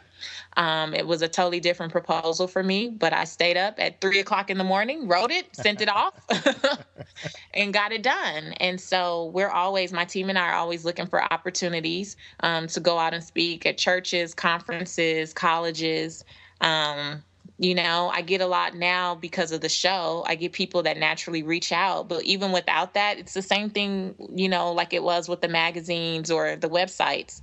[0.57, 4.19] um, it was a totally different proposal for me, but I stayed up at three
[4.19, 6.13] o'clock in the morning, wrote it, sent it off,
[7.53, 8.53] and got it done.
[8.53, 12.79] And so we're always, my team and I are always looking for opportunities um, to
[12.79, 16.25] go out and speak at churches, conferences, colleges.
[16.61, 17.23] Um,
[17.59, 20.23] you know, I get a lot now because of the show.
[20.27, 24.13] I get people that naturally reach out, but even without that, it's the same thing,
[24.35, 27.41] you know, like it was with the magazines or the websites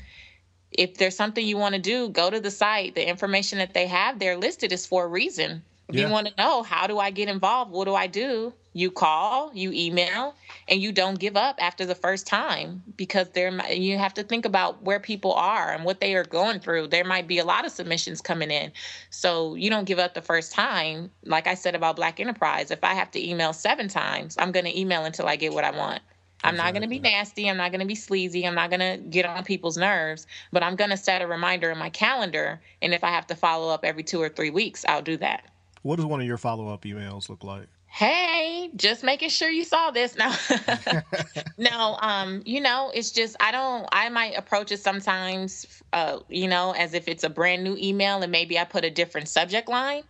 [0.75, 2.95] if there's something you want to do, go to the site.
[2.95, 5.63] The information that they have there listed is for a reason.
[5.89, 6.07] If yeah.
[6.07, 8.55] you want to know how do I get involved, what do I do?
[8.73, 10.35] You call, you email,
[10.67, 14.47] and you don't give up after the first time because there you have to think
[14.47, 16.89] about where people are and what they are going through.
[16.89, 18.73] There might be a lot of submissions coming in.
[19.11, 21.11] So you don't give up the first time.
[21.25, 24.67] Like I said about Black Enterprise, if I have to email 7 times, I'm going
[24.67, 26.01] to email until I get what I want.
[26.45, 27.49] I'm not going to be nasty.
[27.49, 28.47] I'm not going to be sleazy.
[28.47, 31.71] I'm not going to get on people's nerves, but I'm going to set a reminder
[31.71, 32.61] in my calendar.
[32.83, 35.45] And if I have to follow up every two or three weeks, I'll do that.
[35.83, 37.69] What does one of your follow up emails look like?
[37.87, 40.17] Hey, just making sure you saw this.
[40.17, 40.35] No,
[41.59, 43.87] no, um, you know, it's just I don't.
[43.93, 48.21] I might approach it sometimes, uh, you know, as if it's a brand new email,
[48.21, 50.03] and maybe I put a different subject line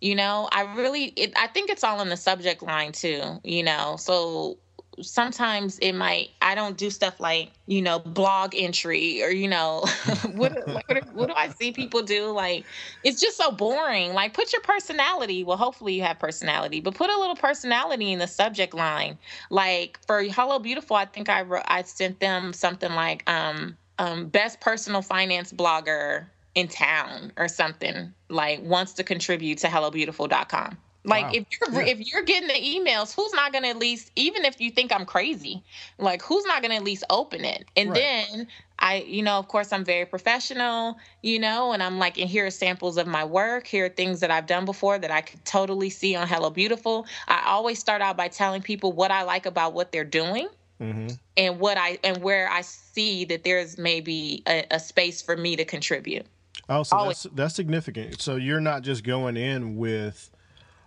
[0.00, 3.62] you know i really it, i think it's all in the subject line too you
[3.62, 4.58] know so
[5.02, 9.80] sometimes it might i don't do stuff like you know blog entry or you know
[10.34, 12.30] what, what, what, do i see people do?
[12.30, 12.64] Like
[13.02, 14.12] it's just so boring.
[14.12, 18.18] Like put your personality well hopefully you have personality but put a little personality in
[18.18, 19.18] the subject line.
[19.50, 24.28] Like for hello beautiful i think i wrote i sent them something like um um
[24.28, 31.26] best personal finance blogger in town or something like wants to contribute to hellobeautiful.com like
[31.26, 31.32] wow.
[31.34, 31.92] if you're yeah.
[31.92, 35.04] if you're getting the emails, who's not gonna at least even if you think I'm
[35.04, 35.62] crazy,
[35.98, 37.66] like who's not gonna at least open it?
[37.76, 38.00] And right.
[38.30, 38.46] then
[38.78, 42.46] I, you know, of course I'm very professional, you know, and I'm like, and here
[42.46, 43.66] are samples of my work.
[43.66, 47.06] Here are things that I've done before that I could totally see on Hello Beautiful.
[47.28, 50.48] I always start out by telling people what I like about what they're doing.
[50.80, 51.14] Mm-hmm.
[51.36, 55.54] And what I and where I see that there's maybe a, a space for me
[55.54, 56.26] to contribute.
[56.68, 58.20] Oh, so that's that's significant.
[58.20, 60.30] So you're not just going in with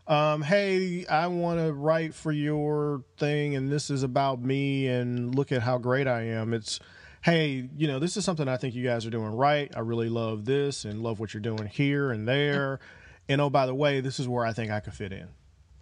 [0.07, 5.35] um, hey, I want to write for your thing, and this is about me, and
[5.35, 6.53] look at how great I am.
[6.53, 6.79] It's,
[7.21, 9.71] hey, you know, this is something I think you guys are doing right.
[9.75, 12.79] I really love this and love what you're doing here and there.
[13.27, 15.27] And oh, by the way, this is where I think I could fit in.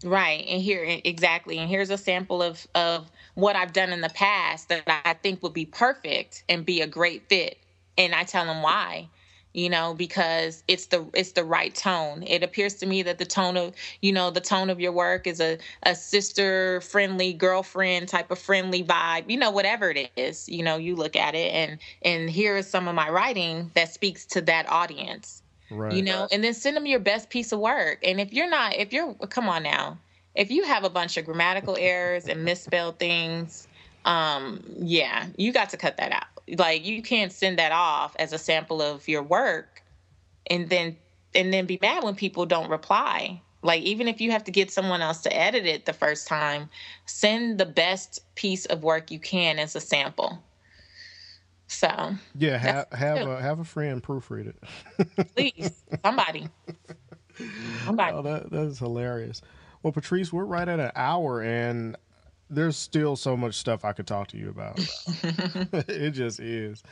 [0.03, 0.45] Right.
[0.47, 1.57] And here exactly.
[1.57, 5.41] And here's a sample of of what I've done in the past that I think
[5.41, 7.57] would be perfect and be a great fit.
[7.97, 9.09] And I tell them why
[9.55, 12.23] you know because it's the it's the right tone.
[12.27, 15.25] It appears to me that the tone of you know the tone of your work
[15.25, 20.49] is a, a sister friendly girlfriend type of friendly vibe you know whatever it is
[20.49, 23.93] you know you look at it and and here is some of my writing that
[23.93, 25.41] speaks to that audience
[25.71, 25.93] right.
[25.93, 27.99] you know and then send them your best piece of work.
[28.03, 29.97] And if you're not if you're come on now
[30.35, 33.69] if you have a bunch of grammatical errors and misspelled things
[34.03, 38.33] um yeah you got to cut that out like you can't send that off as
[38.33, 39.83] a sample of your work
[40.47, 40.97] and then
[41.33, 43.41] and then be mad when people don't reply.
[43.61, 46.69] Like even if you have to get someone else to edit it the first time
[47.05, 50.43] send the best piece of work you can as a sample.
[51.67, 55.35] So yeah have have a have a friend proofread it.
[55.35, 55.83] Please.
[56.03, 56.47] Somebody.
[57.85, 58.13] Somebody.
[58.13, 59.41] Oh, that, that is hilarious.
[59.81, 61.97] Well patrice we're right at an hour and
[62.49, 64.79] there's still so much stuff I could talk to you about.
[65.89, 66.83] it just is.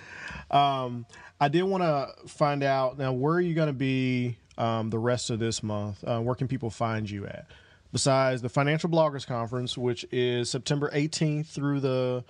[0.50, 1.06] Um,
[1.40, 5.00] I did want to find out now where are you going to be um, the
[5.00, 6.04] rest of this month?
[6.04, 7.48] Uh, where can people find you at?
[7.92, 12.24] Besides the Financial Bloggers Conference, which is September 18th through the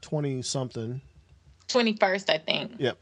[0.00, 1.02] 20 something.
[1.68, 2.72] 21st, I think.
[2.78, 2.98] Yep.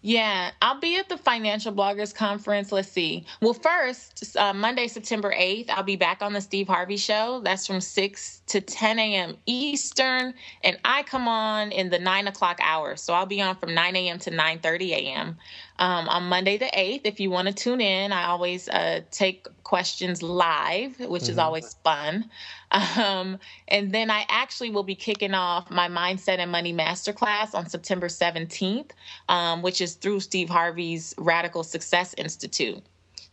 [0.00, 2.70] Yeah, I'll be at the Financial Bloggers Conference.
[2.70, 3.26] Let's see.
[3.42, 7.40] Well, first, uh, Monday, September 8th, I'll be back on the Steve Harvey Show.
[7.44, 9.36] That's from 6 to 10 a.m.
[9.46, 10.34] Eastern.
[10.62, 12.94] And I come on in the 9 o'clock hour.
[12.94, 14.18] So I'll be on from 9 a.m.
[14.20, 15.36] to 9.30 a.m.
[15.78, 19.46] Um, on Monday the 8th, if you want to tune in, I always uh, take
[19.62, 21.32] questions live, which mm-hmm.
[21.32, 22.30] is always fun.
[22.70, 27.68] Um, and then I actually will be kicking off my Mindset and Money Masterclass on
[27.68, 28.90] September 17th,
[29.28, 32.82] um, which is through Steve Harvey's Radical Success Institute.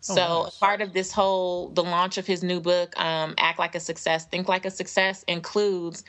[0.09, 3.57] Oh, so oh, part of this whole the launch of his new book, um, Act
[3.57, 6.03] Like a Success, Think Like a Success, includes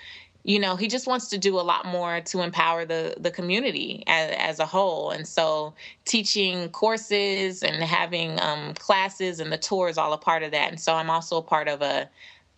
[0.45, 4.05] you know he just wants to do a lot more to empower the the community
[4.07, 5.75] as, as a whole and so
[6.05, 10.71] teaching courses and having um, classes and the tour is all a part of that
[10.71, 12.09] and so i'm also a part of a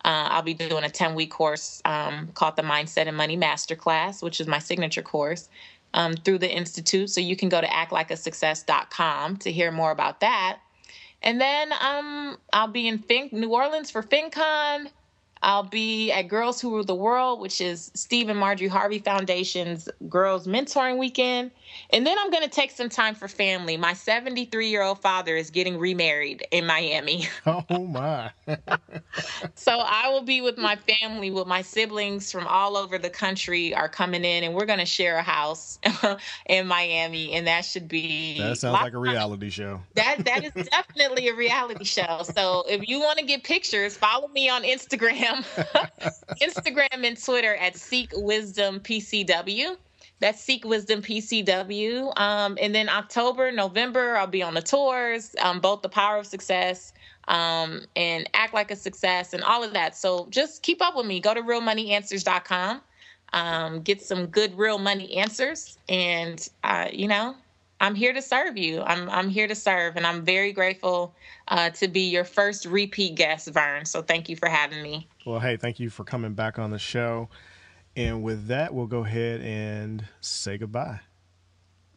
[0.05, 4.23] uh, I'll be doing a 10 week course um, called the Mindset and Money Masterclass,
[4.23, 5.49] which is my signature course
[5.93, 7.09] um, through the Institute.
[7.09, 10.59] So you can go to actlikeasuccess.com to hear more about that.
[11.21, 14.87] And then um, I'll be in fin- New Orleans for FinCon
[15.41, 19.89] I'll be at Girls Who Rule the World, which is Steve and Marjorie Harvey Foundation's
[20.09, 21.51] Girls Mentoring Weekend.
[21.91, 23.77] And then I'm going to take some time for family.
[23.77, 27.27] My 73 year old father is getting remarried in Miami.
[27.69, 28.31] Oh, my.
[29.55, 33.73] so I will be with my family, with my siblings from all over the country
[33.73, 35.79] are coming in, and we're going to share a house
[36.45, 37.33] in Miami.
[37.33, 38.37] And that should be.
[38.39, 39.81] That sounds like a reality show.
[39.95, 42.23] That That is definitely a reality show.
[42.35, 45.26] So if you want to get pictures, follow me on Instagram,
[46.41, 49.77] Instagram and Twitter at Seek Wisdom PCW.
[50.19, 52.17] That's Seek Wisdom PCW.
[52.19, 56.25] Um, and then October, November, I'll be on the tours, um, both The Power of
[56.25, 56.93] Success
[57.27, 59.95] um, and Act Like a Success and all of that.
[59.95, 61.19] So just keep up with me.
[61.19, 62.81] Go to realmoneyanswers.com,
[63.33, 65.77] um, get some good real money answers.
[65.87, 67.35] And, uh, you know,
[67.79, 68.81] I'm here to serve you.
[68.81, 69.95] I'm, I'm here to serve.
[69.97, 71.15] And I'm very grateful
[71.47, 73.85] uh, to be your first repeat guest, Vern.
[73.85, 75.07] So thank you for having me.
[75.25, 77.29] Well, hey, thank you for coming back on the show.
[77.95, 80.99] And with that, we'll go ahead and say goodbye.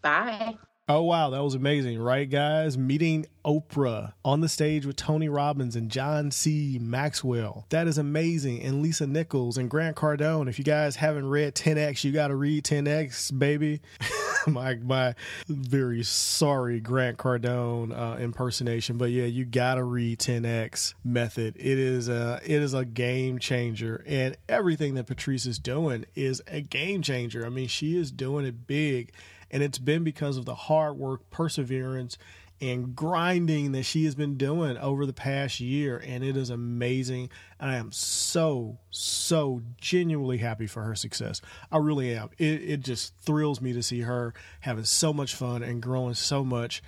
[0.02, 0.56] Bye.
[0.92, 1.30] Oh, wow.
[1.30, 2.76] That was amazing, right, guys?
[2.76, 6.80] Meeting Oprah on the stage with Tony Robbins and John C.
[6.82, 7.64] Maxwell.
[7.68, 8.60] That is amazing.
[8.62, 10.48] And Lisa Nichols and Grant Cardone.
[10.48, 13.80] If you guys haven't read 10X, you got to read 10X, baby.
[14.46, 15.14] my my
[15.48, 21.56] very sorry Grant Cardone uh, impersonation, but yeah, you gotta read 10x method.
[21.56, 26.42] It is a it is a game changer, and everything that Patrice is doing is
[26.46, 27.44] a game changer.
[27.44, 29.12] I mean, she is doing it big,
[29.50, 32.16] and it's been because of the hard work, perseverance,
[32.60, 36.02] and grinding that she has been doing over the past year.
[36.04, 37.30] And it is amazing.
[37.58, 41.40] And I am so, so genuinely happy for her success.
[41.72, 42.28] I really am.
[42.36, 46.44] It, it just thrills me to see her having so much fun and growing so
[46.44, 46.82] much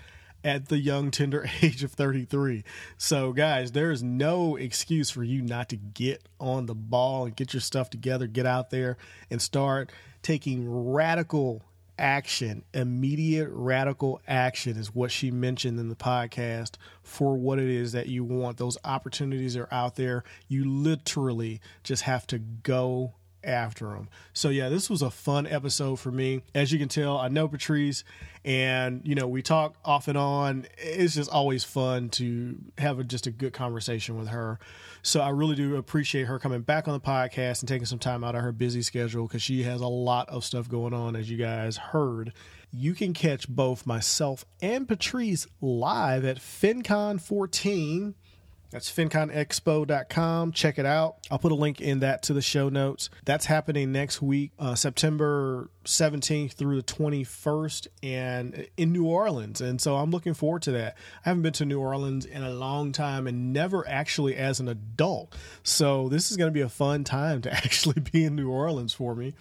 [0.45, 2.65] at the young, tender age of 33.
[2.99, 7.37] So, guys, there is no excuse for you not to get on the ball and
[7.37, 8.99] get your stuff together, get out there
[9.31, 9.91] and start
[10.21, 11.63] taking radical
[12.03, 16.72] action, immediate radical action is what she mentioned in the podcast
[17.03, 18.59] for what it is that you want.
[18.59, 20.24] Those opportunities are out there.
[20.48, 24.09] You literally just have to go after them.
[24.32, 26.42] So yeah, this was a fun episode for me.
[26.55, 28.05] As you can tell, I know Patrice
[28.44, 30.66] and you know, we talk off and on.
[30.78, 34.59] It's just always fun to have a, just a good conversation with her.
[35.05, 38.22] So I really do appreciate her coming back on the podcast and taking some time
[38.22, 41.28] out of her busy schedule because she has a lot of stuff going on, as
[41.28, 42.32] you guys heard.
[42.70, 48.14] You can catch both myself and Patrice live at FinCon 14
[48.73, 50.53] that's finconexpo.com.
[50.53, 51.16] Check it out.
[51.31, 53.11] I'll put a link in that to the show notes.
[53.27, 59.61] That's happening next week, uh, September 17th through the 21st, and in New Orleans.
[59.61, 60.97] And so I'm looking forward to that.
[61.25, 64.68] I haven't been to New Orleans in a long time and never actually as an
[64.68, 65.37] adult.
[65.62, 68.95] So this is going to be a fun time to actually be in New Orleans
[68.95, 69.35] for me.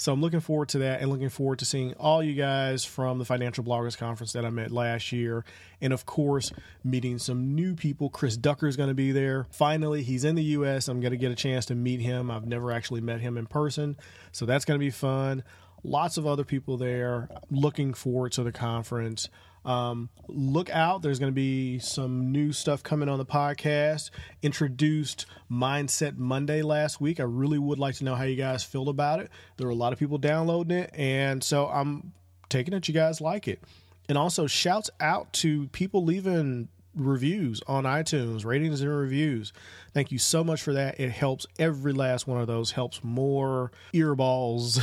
[0.00, 3.18] So I'm looking forward to that and looking forward to seeing all you guys from
[3.18, 5.44] the Financial Bloggers Conference that I met last year.
[5.80, 6.52] And of course,
[6.84, 8.08] meeting some new people.
[8.08, 9.48] Chris Ducker is going to be there.
[9.50, 10.86] Finally, he's in the U.S.
[10.86, 12.30] I'm going to get a chance to meet him.
[12.30, 13.96] I've never actually met him in person.
[14.30, 15.42] So that's going to be fun.
[15.82, 17.28] Lots of other people there.
[17.50, 19.28] Looking forward to the conference.
[19.64, 21.02] Um, look out.
[21.02, 24.10] There's going to be some new stuff coming on the podcast.
[24.42, 27.20] Introduced Mindset Monday last week.
[27.20, 29.30] I really would like to know how you guys feel about it.
[29.56, 32.12] There were a lot of people downloading it, and so I'm
[32.48, 33.62] taking it you guys like it.
[34.08, 36.68] And also, shouts out to people leaving
[36.98, 39.52] reviews on iTunes, ratings and reviews.
[39.94, 41.00] Thank you so much for that.
[41.00, 44.80] It helps every last one of those helps more earballs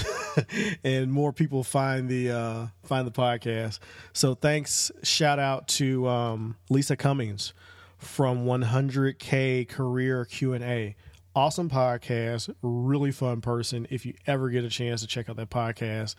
[0.84, 3.80] and more people find the uh, find the podcast.
[4.14, 4.92] So thanks.
[5.04, 7.54] Shout out to um, Lisa Cummings
[7.98, 10.96] from 100K Career Q and A.
[11.36, 13.88] Awesome podcast, really fun person.
[13.90, 16.16] If you ever get a chance to check out that podcast,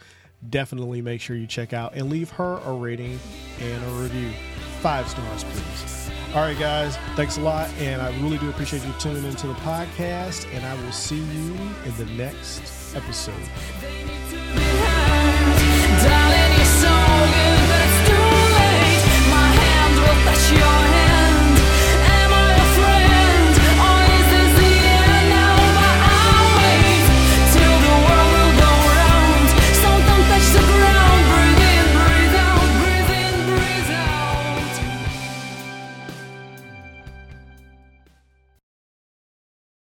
[0.49, 3.19] definitely make sure you check out and leave her a rating
[3.61, 4.31] and a review.
[4.81, 6.11] Five stars, please.
[6.35, 7.71] All right, guys, thanks a lot.
[7.79, 10.47] And I really do appreciate you tuning into the podcast.
[10.55, 13.35] And I will see you in the next episode.